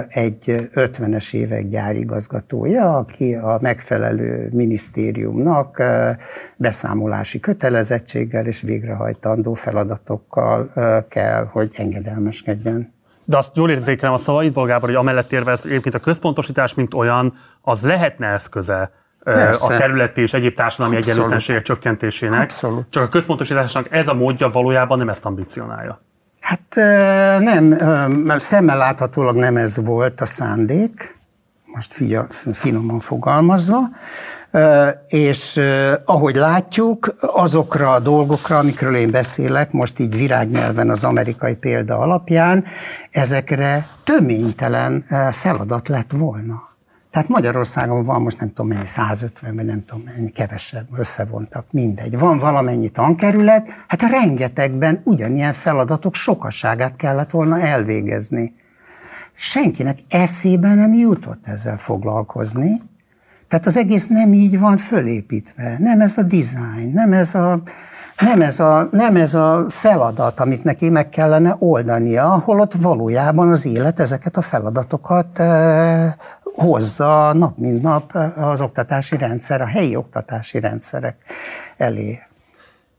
[0.09, 5.82] egy 50-es évek gyárigazgatója, aki a megfelelő minisztériumnak
[6.57, 10.72] beszámolási kötelezettséggel és végrehajtandó feladatokkal
[11.09, 12.94] kell, hogy engedelmeskedjen.
[13.29, 17.35] De azt jól érzékelem a szavaidból, Gábor, hogy amellett érve, egyébként a központosítás, mint olyan,
[17.61, 18.91] az lehetne eszköze
[19.24, 19.74] Persze.
[19.74, 21.14] a területi és egyéb társadalmi Abszolút.
[21.14, 22.43] egyenlőtlenségek csökkentésének.
[22.43, 22.87] Abszolút.
[22.91, 26.01] Csak a központosításnak ez a módja valójában nem ezt ambicionálja.
[26.41, 26.61] Hát
[27.41, 27.64] nem,
[28.09, 31.18] mert szemmel láthatólag nem ez volt a szándék,
[31.74, 33.79] most fia, finoman fogalmazva,
[35.09, 35.61] és
[36.04, 42.64] ahogy látjuk, azokra a dolgokra, amikről én beszélek, most így virágnyelven az amerikai példa alapján,
[43.11, 46.62] ezekre töménytelen feladat lett volna.
[47.11, 52.18] Tehát Magyarországon van most nem tudom mennyi, 150, vagy nem tudom mennyi, kevesebb, összevontak, mindegy.
[52.18, 58.54] Van valamennyi tankerület, hát rengetegben ugyanilyen feladatok sokasságát kellett volna elvégezni.
[59.34, 62.80] Senkinek eszébe nem jutott ezzel foglalkozni,
[63.49, 65.76] tehát az egész nem így van fölépítve.
[65.78, 67.61] Nem ez a design, nem ez a,
[68.20, 73.66] nem ez, a, nem ez a feladat, amit neki meg kellene oldania, holott valójában az
[73.66, 80.61] élet ezeket a feladatokat eh, hozza nap mint nap az oktatási rendszer, a helyi oktatási
[80.61, 81.16] rendszerek
[81.76, 82.18] elé.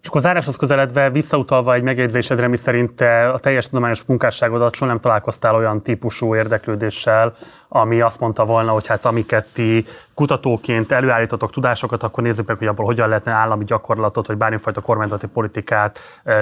[0.01, 4.91] És akkor záráshoz közeledve, visszautalva egy megjegyzésedre, mi szerint te a teljes tudományos munkásságodat soha
[4.91, 7.33] nem találkoztál olyan típusú érdeklődéssel,
[7.69, 12.67] ami azt mondta volna, hogy hát amiket ti kutatóként előállítotok tudásokat, akkor nézzük meg, hogy
[12.67, 15.99] abból hogyan lehetne állami gyakorlatot, vagy bármifajta kormányzati politikát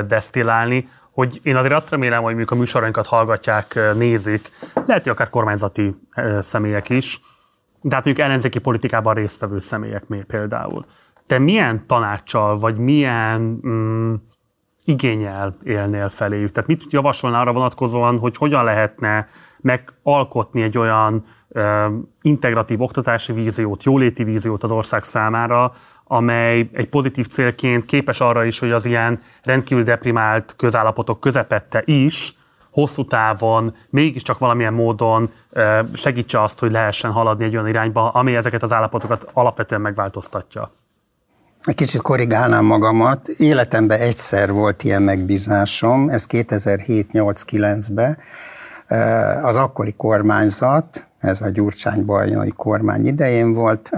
[0.07, 0.89] desztillálni.
[1.11, 4.51] Hogy én azért azt remélem, hogy mondjuk a műsorainkat hallgatják, nézik,
[4.85, 5.95] lehet, hogy akár kormányzati
[6.39, 7.19] személyek is,
[7.81, 10.85] de hát mondjuk ellenzéki politikában résztvevő személyek például.
[11.25, 14.13] Te milyen tanácssal, vagy milyen mm,
[14.85, 16.51] igényel élnél feléjük?
[16.51, 19.27] Tehát mit javasolnál arra vonatkozóan, hogy hogyan lehetne
[19.65, 21.23] megalkotni egy olyan
[22.21, 25.73] integratív oktatási víziót, jóléti víziót az ország számára,
[26.03, 32.37] amely egy pozitív célként képes arra is, hogy az ilyen rendkívül deprimált közállapotok közepette is
[32.71, 35.29] hosszú távon mégiscsak valamilyen módon
[35.93, 40.71] segítse azt, hogy lehessen haladni egy olyan irányba, ami ezeket az állapotokat alapvetően megváltoztatja.
[41.63, 43.27] Egy kicsit korrigálnám magamat.
[43.27, 48.17] Életemben egyszer volt ilyen megbízásom, ez 2007-8-9-ben.
[49.41, 53.89] Az akkori kormányzat, ez a Gyurcsány Bajnai kormány idején volt,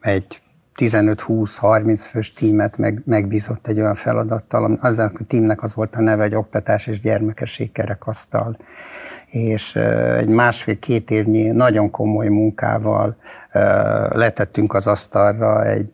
[0.00, 0.42] egy
[0.76, 6.22] 15-20-30 fős tímet meg, megbízott egy olyan feladattal, az a tímnek az volt a neve,
[6.22, 8.56] egy oktatás és gyermekesség kerekasztal
[9.32, 9.74] és
[10.18, 13.16] egy másfél-két évnyi nagyon komoly munkával
[14.12, 15.90] letettünk az asztalra egy,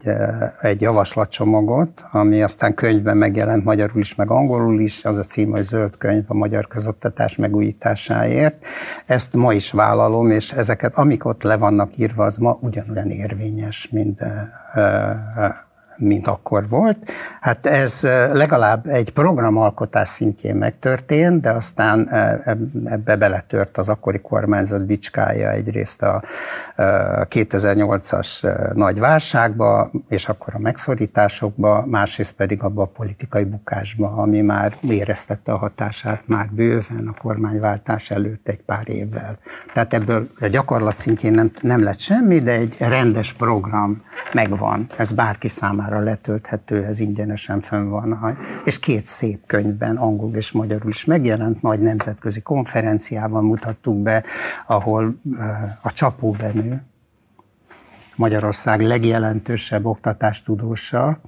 [0.60, 5.62] egy javaslatcsomagot, ami aztán könyvben megjelent magyarul is, meg angolul is, az a cím, hogy
[5.62, 8.64] Zöld könyv a magyar közoktatás megújításáért.
[9.06, 13.88] Ezt ma is vállalom, és ezeket, amik ott le vannak írva, az ma ugyanolyan érvényes,
[13.90, 14.24] mint
[15.98, 17.10] mint akkor volt.
[17.40, 18.00] Hát ez
[18.32, 22.08] legalább egy programalkotás szintjén megtörtént, de aztán
[22.84, 26.22] ebbe beletört az akkori kormányzat bicskája egyrészt a
[26.76, 28.28] 2008-as
[28.74, 35.52] nagy válságba, és akkor a megszorításokba, másrészt pedig abba a politikai bukásba, ami már éreztette
[35.52, 39.38] a hatását már bőven a kormányváltás előtt egy pár évvel.
[39.72, 44.02] Tehát ebből a gyakorlat szintjén nem, nem lett semmi, de egy rendes program
[44.32, 44.90] megvan.
[44.96, 48.38] Ez bárki számára számára letölthető, ez ingyenesen fönn van.
[48.64, 54.24] És két szép könyvben, angol és magyarul is megjelent, nagy nemzetközi konferenciában mutattuk be,
[54.66, 56.82] ahol eh, a Csapó Benő,
[58.16, 61.20] Magyarország legjelentősebb oktatástudósa,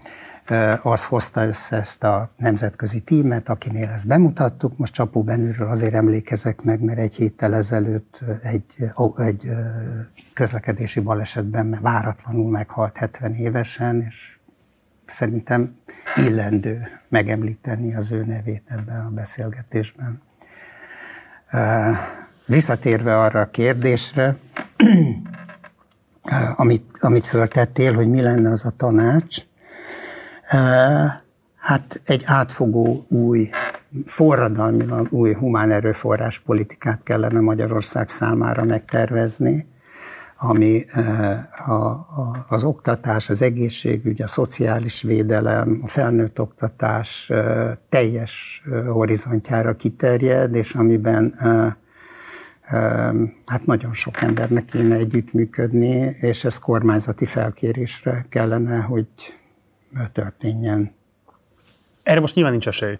[0.82, 4.78] az hozta össze ezt a nemzetközi tímet, akinél ezt bemutattuk.
[4.78, 8.64] Most Csapó Benőről azért emlékezek meg, mert egy héttel ezelőtt egy,
[9.16, 9.50] egy
[10.34, 14.38] közlekedési balesetben váratlanul meghalt 70 évesen, és
[15.10, 15.76] szerintem
[16.16, 20.22] illendő megemlíteni az ő nevét ebben a beszélgetésben.
[22.46, 24.36] Visszatérve arra a kérdésre,
[26.56, 29.36] amit, amit föltettél, hogy mi lenne az a tanács,
[31.56, 33.50] hát egy átfogó új,
[34.06, 39.66] forradalmilag új humán erőforrás politikát kellene Magyarország számára megtervezni,
[40.42, 47.70] ami eh, a, a, az oktatás, az egészségügy, a szociális védelem, a felnőtt oktatás eh,
[47.88, 51.34] teljes eh, horizontjára kiterjed, és amiben
[53.46, 59.06] hát nagyon sok embernek kéne együttműködni, és ez kormányzati felkérésre kellene, hogy
[60.12, 60.94] történjen.
[62.02, 62.98] Erre most nyilván nincs esély.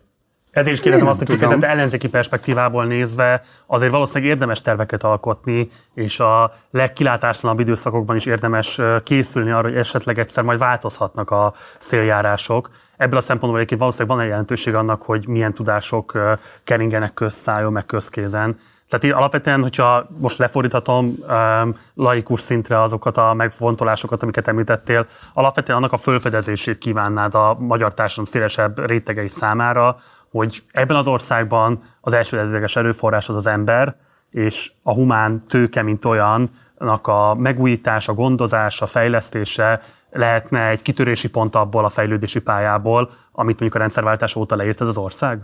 [0.50, 6.20] Ezért is kérdezem azt, hogy kifejezetten ellenzéki perspektívából nézve azért valószínűleg érdemes terveket alkotni, és
[6.20, 12.70] a legkilátáslanabb időszakokban is érdemes készülni arra, hogy esetleg egyszer majd változhatnak a széljárások.
[12.96, 16.18] Ebből a szempontból egyébként valószínűleg van egy jelentőség annak, hogy milyen tudások
[16.64, 18.58] keringenek közszájon, meg közkézen.
[18.88, 25.78] Tehát így alapvetően, hogyha most lefordíthatom um, laikus szintre azokat a megfontolásokat, amiket említettél, alapvetően
[25.78, 29.96] annak a fölfedezését kívánnád a magyar társadalom szélesebb rétegei számára,
[30.30, 33.94] hogy ebben az országban az elsődleges erőforrás az az ember,
[34.30, 41.84] és a humán tőke, mint olyannak a megújítása, gondozása, fejlesztése lehetne egy kitörési pont abból
[41.84, 45.38] a fejlődési pályából, amit mondjuk a rendszerváltás óta leírt ez az ország?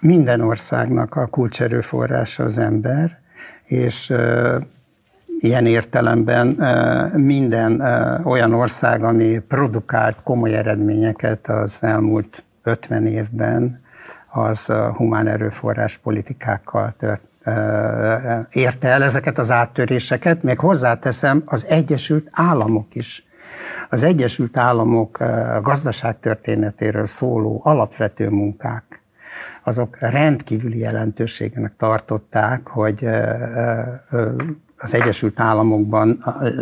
[0.00, 3.20] Minden országnak a kulcserőforrása az ember,
[3.64, 4.54] és uh,
[5.38, 13.81] ilyen értelemben uh, minden uh, olyan ország, ami produkált komoly eredményeket az elmúlt 50 évben,
[14.32, 17.22] az humán erőforrás politikákkal tört,
[18.50, 23.26] érte el ezeket az áttöréseket, még hozzáteszem, az Egyesült Államok is.
[23.90, 25.18] Az Egyesült Államok
[25.62, 29.02] gazdaságtörténetéről szóló alapvető munkák,
[29.62, 33.08] azok rendkívüli jelentőségenek tartották, hogy
[34.78, 36.10] az Egyesült Államokban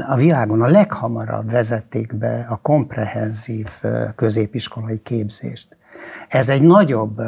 [0.08, 3.68] a világon a leghamarabb vezették be a komprehenzív
[4.16, 5.76] középiskolai képzést.
[6.28, 7.20] Ez egy nagyobb,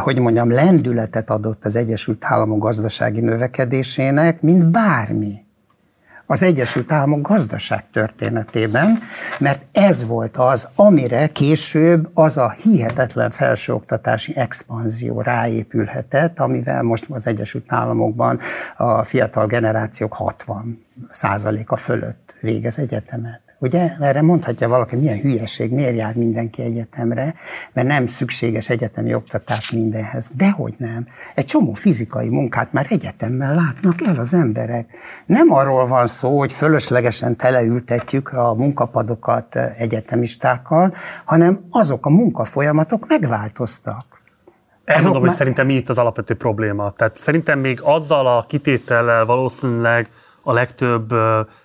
[0.00, 5.44] hogy mondjam, lendületet adott az Egyesült Államok gazdasági növekedésének, mint bármi,
[6.32, 8.98] az Egyesült Államok gazdaság történetében,
[9.38, 17.26] mert ez volt az, amire később az a hihetetlen felsőoktatási expanzió ráépülhetett, amivel most az
[17.26, 18.38] Egyesült Államokban
[18.76, 23.51] a fiatal generációk 60 százaléka fölött végez egyetemet.
[23.62, 23.90] Ugye?
[24.00, 27.34] Erre mondhatja valaki, milyen hülyeség, miért jár mindenki egyetemre,
[27.72, 30.30] mert nem szükséges egyetemi oktatás mindenhez.
[30.36, 31.06] Dehogy nem.
[31.34, 34.86] Egy csomó fizikai munkát már egyetemmel látnak el az emberek.
[35.26, 40.94] Nem arról van szó, hogy fölöslegesen teleültetjük a munkapadokat egyetemistákkal,
[41.24, 44.04] hanem azok a munkafolyamatok megváltoztak.
[44.84, 45.30] Ezt mondom, már...
[45.30, 46.92] hogy szerintem mi itt az alapvető probléma.
[46.92, 50.08] Tehát szerintem még azzal a kitétellel valószínűleg
[50.42, 51.14] a legtöbb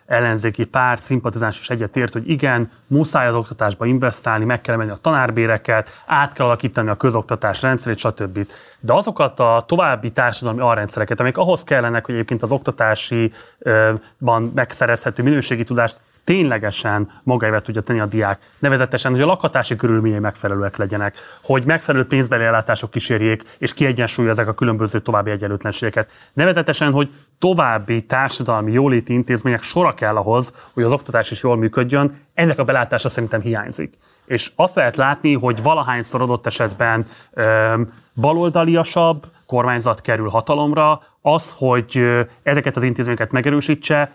[0.08, 5.00] ellenzéki párt, szimpatizáns is egyetért, hogy igen, muszáj az oktatásba investálni, meg kell menni a
[5.02, 8.48] tanárbéreket, át kell alakítani a közoktatás rendszerét, stb.
[8.80, 15.64] De azokat a további társadalmi alrendszereket, amik ahhoz kellenek, hogy egyébként az oktatásiban megszerezhető minőségi
[15.64, 15.98] tudást
[16.28, 18.40] ténylegesen magáével tudja tenni a diák.
[18.60, 24.54] Nevezetesen, hogy a lakhatási körülményei megfelelőek legyenek, hogy megfelelő pénzbeli ellátások kísérjék, és kiegyensúlyozzák a
[24.54, 26.10] különböző további egyenlőtlenségeket.
[26.34, 27.10] Nevezetesen, hogy
[27.40, 32.64] további társadalmi jóléti intézmények sora kell ahhoz, hogy az oktatás is jól működjön, ennek a
[32.64, 33.94] belátása szerintem hiányzik.
[34.26, 42.04] És azt lehet látni, hogy valahányszor adott esetben öm, baloldaliasabb kormányzat kerül hatalomra, az, hogy
[42.44, 44.12] ezeket az intézményeket megerősítse,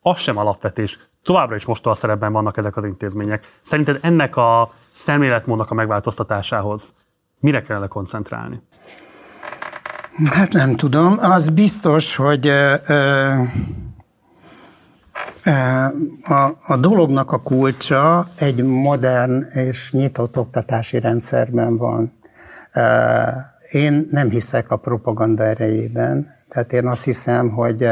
[0.00, 3.46] az sem alapvetés továbbra is most a szerepben vannak ezek az intézmények.
[3.60, 6.94] Szerinted ennek a szemléletmódnak a megváltoztatásához
[7.40, 8.60] mire kellene koncentrálni?
[10.30, 11.16] Hát nem tudom.
[11.20, 13.32] Az biztos, hogy ö, ö,
[16.22, 22.12] a, a dolognak a kulcsa egy modern és nyitott oktatási rendszerben van.
[23.70, 27.88] Én nem hiszek a propaganda erejében, tehát én azt hiszem, hogy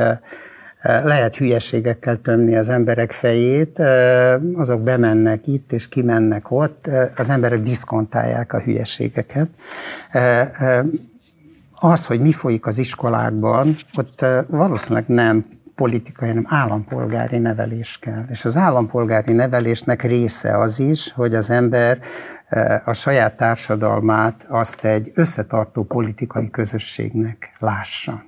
[0.85, 3.82] lehet hülyeségekkel tömni az emberek fejét,
[4.55, 9.48] azok bemennek itt és kimennek ott, az emberek diszkontálják a hülyeségeket.
[11.74, 15.44] Az, hogy mi folyik az iskolákban, ott valószínűleg nem
[15.74, 18.24] politikai, hanem állampolgári nevelés kell.
[18.31, 21.98] És az állampolgári nevelésnek része az is, hogy az ember
[22.85, 28.24] a saját társadalmát azt egy összetartó politikai közösségnek lássa.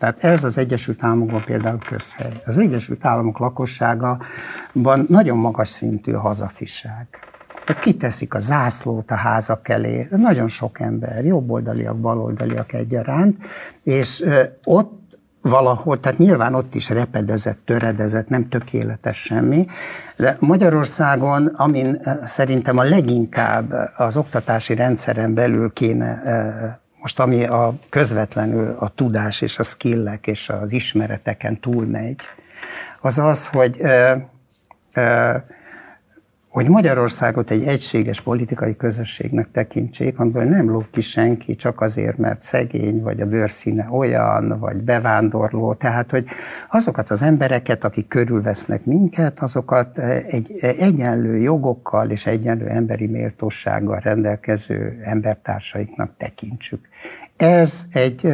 [0.00, 2.32] Tehát ez az Egyesült Államokban például közhely.
[2.44, 4.22] Az Egyesült Államok lakosságában
[5.08, 7.06] nagyon magas szintű a hazafiság.
[7.64, 13.44] Tehát kiteszik a zászlót a házak elé, nagyon sok ember, jobboldaliak, baloldaliak egyaránt,
[13.82, 14.24] és
[14.64, 19.64] ott valahol, tehát nyilván ott is repedezett, töredezett, nem tökéletes semmi,
[20.16, 26.22] de Magyarországon, amin szerintem a leginkább az oktatási rendszeren belül kéne
[27.00, 32.20] most ami a közvetlenül a tudás és a skillek és az ismereteken túlmegy,
[33.00, 34.12] az az, hogy ö,
[34.92, 35.36] ö,
[36.50, 42.42] hogy Magyarországot egy egységes politikai közösségnek tekintsék, amiből nem lóg ki senki csak azért, mert
[42.42, 45.74] szegény, vagy a bőrszíne olyan, vagy bevándorló.
[45.74, 46.26] Tehát, hogy
[46.70, 49.98] azokat az embereket, akik körülvesznek minket, azokat
[50.28, 56.88] egy egyenlő jogokkal és egyenlő emberi méltósággal rendelkező embertársaiknak tekintsük.
[57.36, 58.32] Ez egy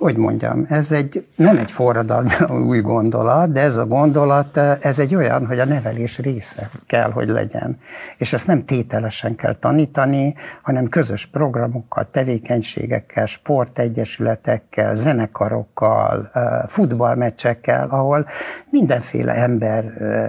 [0.00, 2.30] hogy mondjam, ez egy, nem egy forradalmi
[2.68, 7.28] új gondolat, de ez a gondolat, ez egy olyan, hogy a nevelés része kell, hogy
[7.28, 7.78] legyen.
[8.16, 16.30] És ezt nem tételesen kell tanítani, hanem közös programokkal, tevékenységekkel, sportegyesületekkel, zenekarokkal,
[16.66, 18.26] futballmeccsekkel, ahol
[18.70, 19.84] mindenféle ember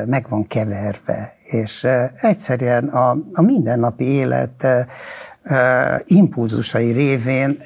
[0.07, 1.88] meg van keverve, és
[2.22, 4.68] egyszerűen a, a mindennapi élet
[6.05, 7.57] impulzusai révén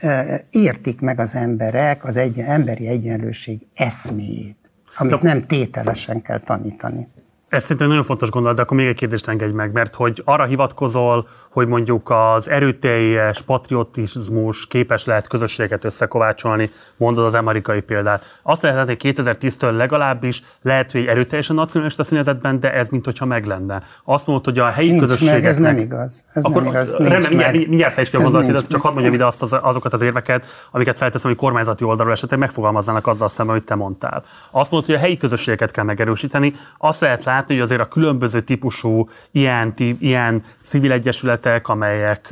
[0.49, 4.57] értik meg az emberek az egy, emberi egyenlőség eszméjét,
[4.97, 7.07] amit nem tételesen kell tanítani.
[7.49, 10.43] Ez szerintem nagyon fontos gondolat, de akkor még egy kérdést engedj meg, mert hogy arra
[10.43, 18.39] hivatkozol, hogy mondjuk az erőteljes patriotizmus képes lehet közösséget összekovácsolni, mondod az amerikai példát.
[18.43, 23.83] Azt lehet, hogy 2010-től legalábbis lehet, hogy erőteljesen nacionalista színezetben, de ez mintha meg lenne.
[24.03, 25.41] Azt mondod, hogy a helyi Nincs közösségeknek...
[25.41, 26.25] Meg, ez nem igaz.
[26.33, 26.91] Ez akkor nem igaz.
[26.91, 29.93] Nincs remélem, mindjárt, mindjárt fejtsd ki a gondolatot, csak hadd mondjam ide azt az, azokat
[29.93, 34.23] az érveket, amiket felteszem, hogy kormányzati oldalról esetleg megfogalmaznának azzal szemben, amit te mondtál.
[34.51, 36.53] Azt mondod, hogy a helyi közösségeket kell megerősíteni.
[36.77, 42.29] Azt lehet látni, hogy azért a különböző típusú ilyen, ilyen civil egyesületek, amelyek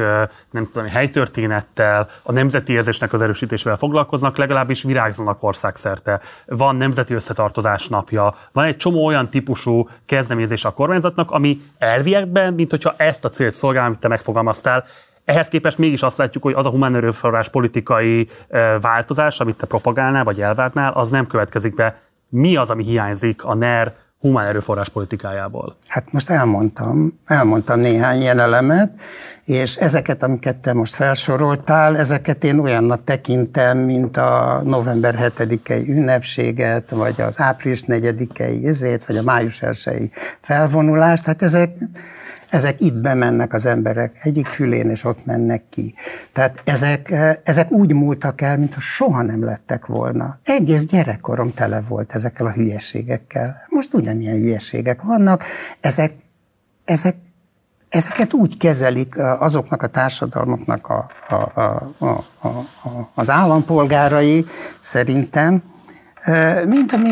[0.52, 6.20] nem tudom, helytörténettel, a nemzeti érzésnek az erősítésével foglalkoznak, legalábbis virágzanak országszerte.
[6.46, 12.70] Van nemzeti összetartozás napja, van egy csomó olyan típusú kezdeményezés a kormányzatnak, ami elviekben, mint
[12.70, 14.86] hogyha ezt a célt szolgál, amit te megfogalmaztál,
[15.26, 18.30] ehhez képest mégis azt látjuk, hogy az a humán erőforrás politikai
[18.82, 22.02] változás, amit te propagálnál vagy elvártnál, az nem következik be.
[22.30, 23.94] Mi az, ami hiányzik a NER
[24.24, 25.76] humán erőforrás politikájából?
[25.88, 28.92] Hát most elmondtam, elmondtam néhány ilyen elemet,
[29.46, 36.90] és ezeket, amiket te most felsoroltál, ezeket én olyannak tekintem, mint a november 7-i ünnepséget,
[36.90, 41.26] vagy az április 4-i izét, vagy a május 1 felvonulást.
[41.26, 41.78] Hát ezek,
[42.54, 45.96] ezek itt bemennek az emberek egyik fülén, és ott mennek ki.
[46.34, 47.12] Tehát ezek,
[47.44, 50.40] ezek úgy múltak el, mintha soha nem lettek volna.
[50.44, 53.56] Egész gyerekkorom tele volt ezekkel a hülyeségekkel.
[53.70, 55.44] Most ugyanilyen hülyeségek vannak,
[55.80, 56.14] ezek,
[56.86, 57.16] ezek
[57.90, 64.46] ezeket úgy kezelik azoknak a társadalmaknak a, a, a, a, a, az állampolgárai
[64.80, 65.64] szerintem,
[66.66, 67.10] mint ami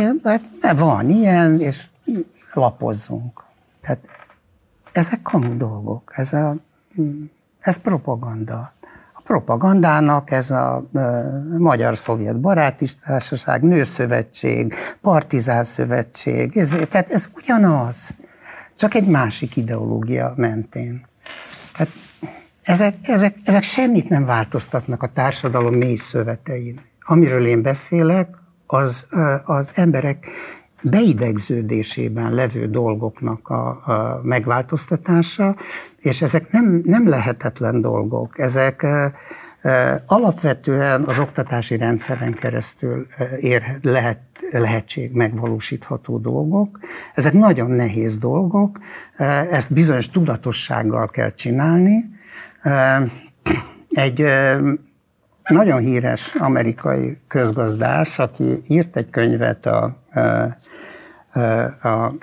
[0.62, 1.88] hát van ilyen, és
[2.54, 3.44] lapozzunk.
[3.82, 4.00] Tehát
[4.92, 6.56] ezek kamu dolgok, ez, a,
[7.60, 8.74] ez propaganda.
[9.14, 10.84] A propagandának ez a
[11.58, 18.14] Magyar-Szovjet Baráti Társaság, Nőszövetség, Partizán Szövetség, ez, tehát ez ugyanaz,
[18.76, 21.06] csak egy másik ideológia mentén.
[21.74, 21.94] Tehát
[22.62, 26.82] ezek, ezek, ezek semmit nem változtatnak a társadalom mély szövetein.
[27.02, 28.28] Amiről én beszélek,
[28.68, 29.08] az,
[29.44, 30.26] az emberek
[30.84, 35.56] beidegződésében levő dolgoknak a, a megváltoztatása,
[35.98, 38.40] és ezek nem, nem lehetetlen dolgok.
[38.40, 38.86] Ezek
[40.06, 43.08] alapvetően az oktatási rendszeren keresztül
[43.40, 44.20] ér, lehet,
[44.52, 46.80] lehetség megvalósítható dolgok.
[47.16, 48.80] Ezek nagyon nehéz dolgok,
[49.52, 52.10] ezt bizonyos tudatossággal kell csinálni.
[53.90, 54.26] Egy
[55.44, 60.04] nagyon híres amerikai közgazdász, aki írt egy könyvet a
[61.82, 62.14] a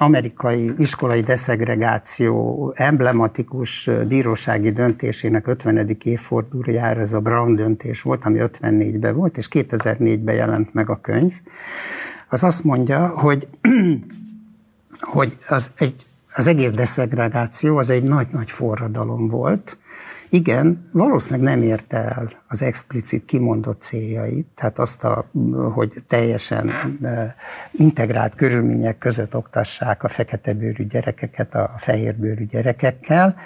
[0.00, 5.96] amerikai iskolai deszegregáció emblematikus bírósági döntésének 50.
[6.02, 11.32] évfordulójára ez a Brown döntés volt, ami 54-ben volt, és 2004-ben jelent meg a könyv.
[12.28, 13.48] Az azt mondja, hogy,
[15.16, 19.76] hogy az, egy, az egész deszegregáció az egy nagy-nagy forradalom volt,
[20.30, 25.30] igen, valószínűleg nem érte el az explicit kimondott céljait, tehát azt, a,
[25.74, 26.72] hogy teljesen
[27.72, 33.36] integrált körülmények között oktassák a fekete bőrű gyerekeket a fehér bőrű gyerekekkel,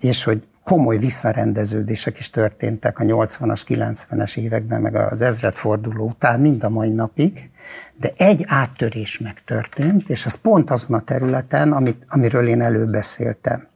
[0.00, 6.64] és hogy komoly visszarendeződések is történtek a 80-as, 90-es években, meg az ezredforduló után, mind
[6.64, 7.50] a mai napig,
[7.96, 13.69] de egy áttörés megtörtént, és az pont azon a területen, amit, amiről én előbb beszéltem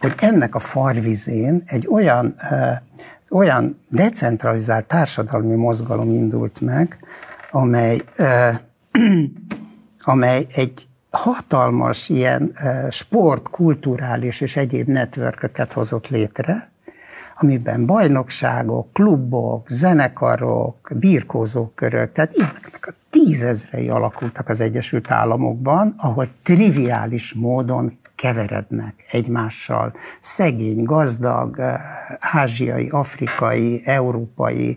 [0.00, 2.34] hogy ennek a farvizén egy olyan,
[3.30, 6.98] olyan decentralizált társadalmi mozgalom indult meg,
[7.50, 8.00] amely,
[10.02, 12.56] amely egy hatalmas ilyen
[12.90, 16.70] sport, kulturális és egyéb networköket hozott létre,
[17.40, 27.34] amiben bajnokságok, klubok, zenekarok, birkózókörök, tehát ilyeneknek a tízezrei alakultak az Egyesült Államokban, ahol triviális
[27.34, 29.92] módon keverednek egymással.
[30.20, 31.80] Szegény, gazdag, eh,
[32.18, 34.76] ázsiai, afrikai, európai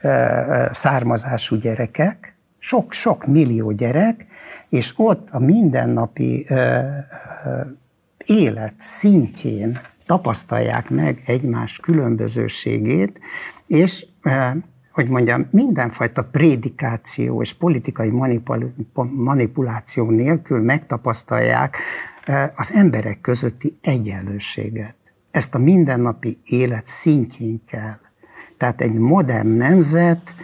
[0.00, 4.26] eh, eh, származású gyerekek, sok-sok millió gyerek,
[4.68, 6.46] és ott a mindennapi
[8.26, 13.18] élet szintjén tapasztalják meg egymás különbözőségét,
[13.66, 14.06] és
[14.92, 18.10] hogy mondjam, mindenfajta prédikáció és politikai
[19.10, 21.76] manipuláció nélkül megtapasztalják
[22.54, 24.96] az emberek közötti egyenlőséget.
[25.30, 27.98] Ezt a mindennapi élet szintjén kell.
[28.56, 30.34] Tehát egy modern nemzet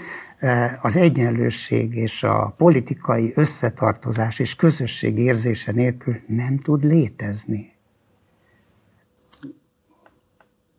[0.83, 7.73] az egyenlőség és a politikai összetartozás és közösség érzése nélkül nem tud létezni.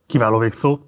[0.06, 0.80] Kiváló végszó.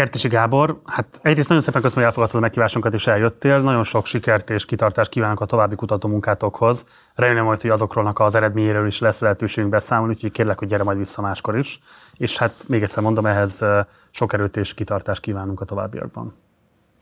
[0.00, 3.60] Kertési Gábor, hát egyrészt nagyon szépen köszönöm, hogy elfogadtad a meghívásunkat és eljöttél.
[3.60, 6.86] Nagyon sok sikert és kitartást kívánok a további kutatómunkátokhoz.
[7.14, 10.98] Remélem majd, hogy azokról az eredményéről is lesz lehetőségünk beszámolni, úgyhogy kérlek, hogy gyere majd
[10.98, 11.80] vissza máskor is.
[12.14, 13.64] És hát még egyszer mondom, ehhez
[14.10, 16.34] sok erőt és kitartást kívánunk a továbbiakban.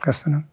[0.01, 0.49] Köszönöm.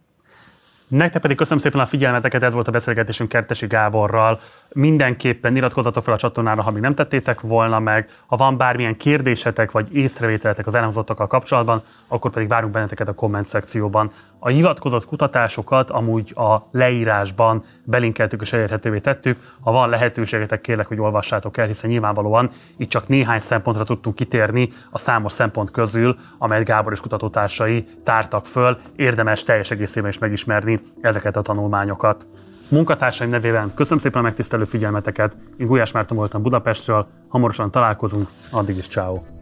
[0.87, 4.39] Nektek pedig köszönöm szépen a figyelmeteket, ez volt a beszélgetésünk Kertesi Gáborral.
[4.73, 8.09] Mindenképpen iratkozzatok fel a csatornára, ha még nem tettétek volna meg.
[8.25, 13.45] Ha van bármilyen kérdésetek vagy észrevételetek az elhangzottakkal kapcsolatban, akkor pedig várunk benneteket a komment
[13.45, 14.11] szekcióban.
[14.45, 19.39] A hivatkozott kutatásokat amúgy a leírásban belinkeltük és elérhetővé tettük.
[19.59, 24.73] Ha van lehetőségetek, kérlek, hogy olvassátok el, hiszen nyilvánvalóan itt csak néhány szempontra tudtunk kitérni
[24.91, 28.77] a számos szempont közül, amelyet Gábor és kutatótársai tártak föl.
[28.95, 32.27] Érdemes teljes egészében is megismerni ezeket a tanulmányokat.
[32.69, 35.37] Munkatársaim nevében köszönöm szépen a megtisztelő figyelmeteket.
[35.57, 39.34] Én Gulyás Márton voltam Budapestről, hamarosan találkozunk, addig is ciao.